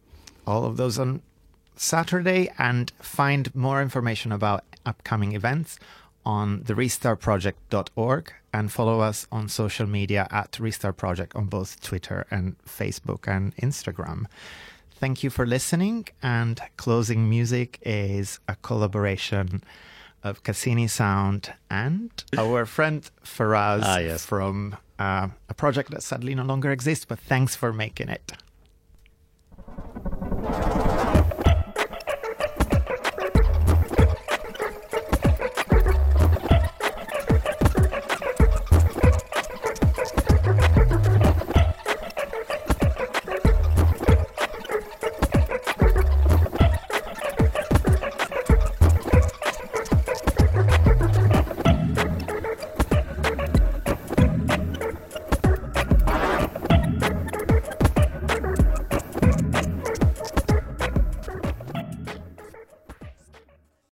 All 0.46 0.64
of 0.64 0.78
those 0.78 0.98
on 0.98 1.20
Saturday, 1.76 2.50
and 2.58 2.92
find 3.00 3.54
more 3.54 3.82
information 3.82 4.32
about 4.32 4.64
upcoming 4.84 5.32
events 5.32 5.78
on 6.24 6.62
the 6.64 6.74
restartproject.org 6.74 8.32
and 8.52 8.70
follow 8.70 9.00
us 9.00 9.26
on 9.32 9.48
social 9.48 9.86
media 9.86 10.28
at 10.30 10.58
Restart 10.60 10.96
Project 10.96 11.34
on 11.34 11.46
both 11.46 11.80
Twitter 11.80 12.26
and 12.30 12.56
Facebook 12.64 13.26
and 13.26 13.56
Instagram. 13.56 14.26
Thank 14.92 15.24
you 15.24 15.30
for 15.30 15.46
listening. 15.46 16.06
And 16.22 16.60
closing 16.76 17.28
music 17.28 17.78
is 17.82 18.38
a 18.46 18.56
collaboration 18.56 19.64
of 20.22 20.44
Cassini 20.44 20.86
Sound 20.86 21.52
and 21.68 22.10
our 22.38 22.64
friend 22.66 23.10
Faraz 23.24 23.82
ah, 23.82 23.98
yes. 23.98 24.24
from 24.24 24.76
uh, 24.98 25.28
a 25.48 25.54
project 25.54 25.90
that 25.90 26.02
sadly 26.04 26.34
no 26.36 26.44
longer 26.44 26.70
exists, 26.70 27.04
but 27.04 27.18
thanks 27.18 27.56
for 27.56 27.72
making 27.72 28.08
it. 28.08 28.32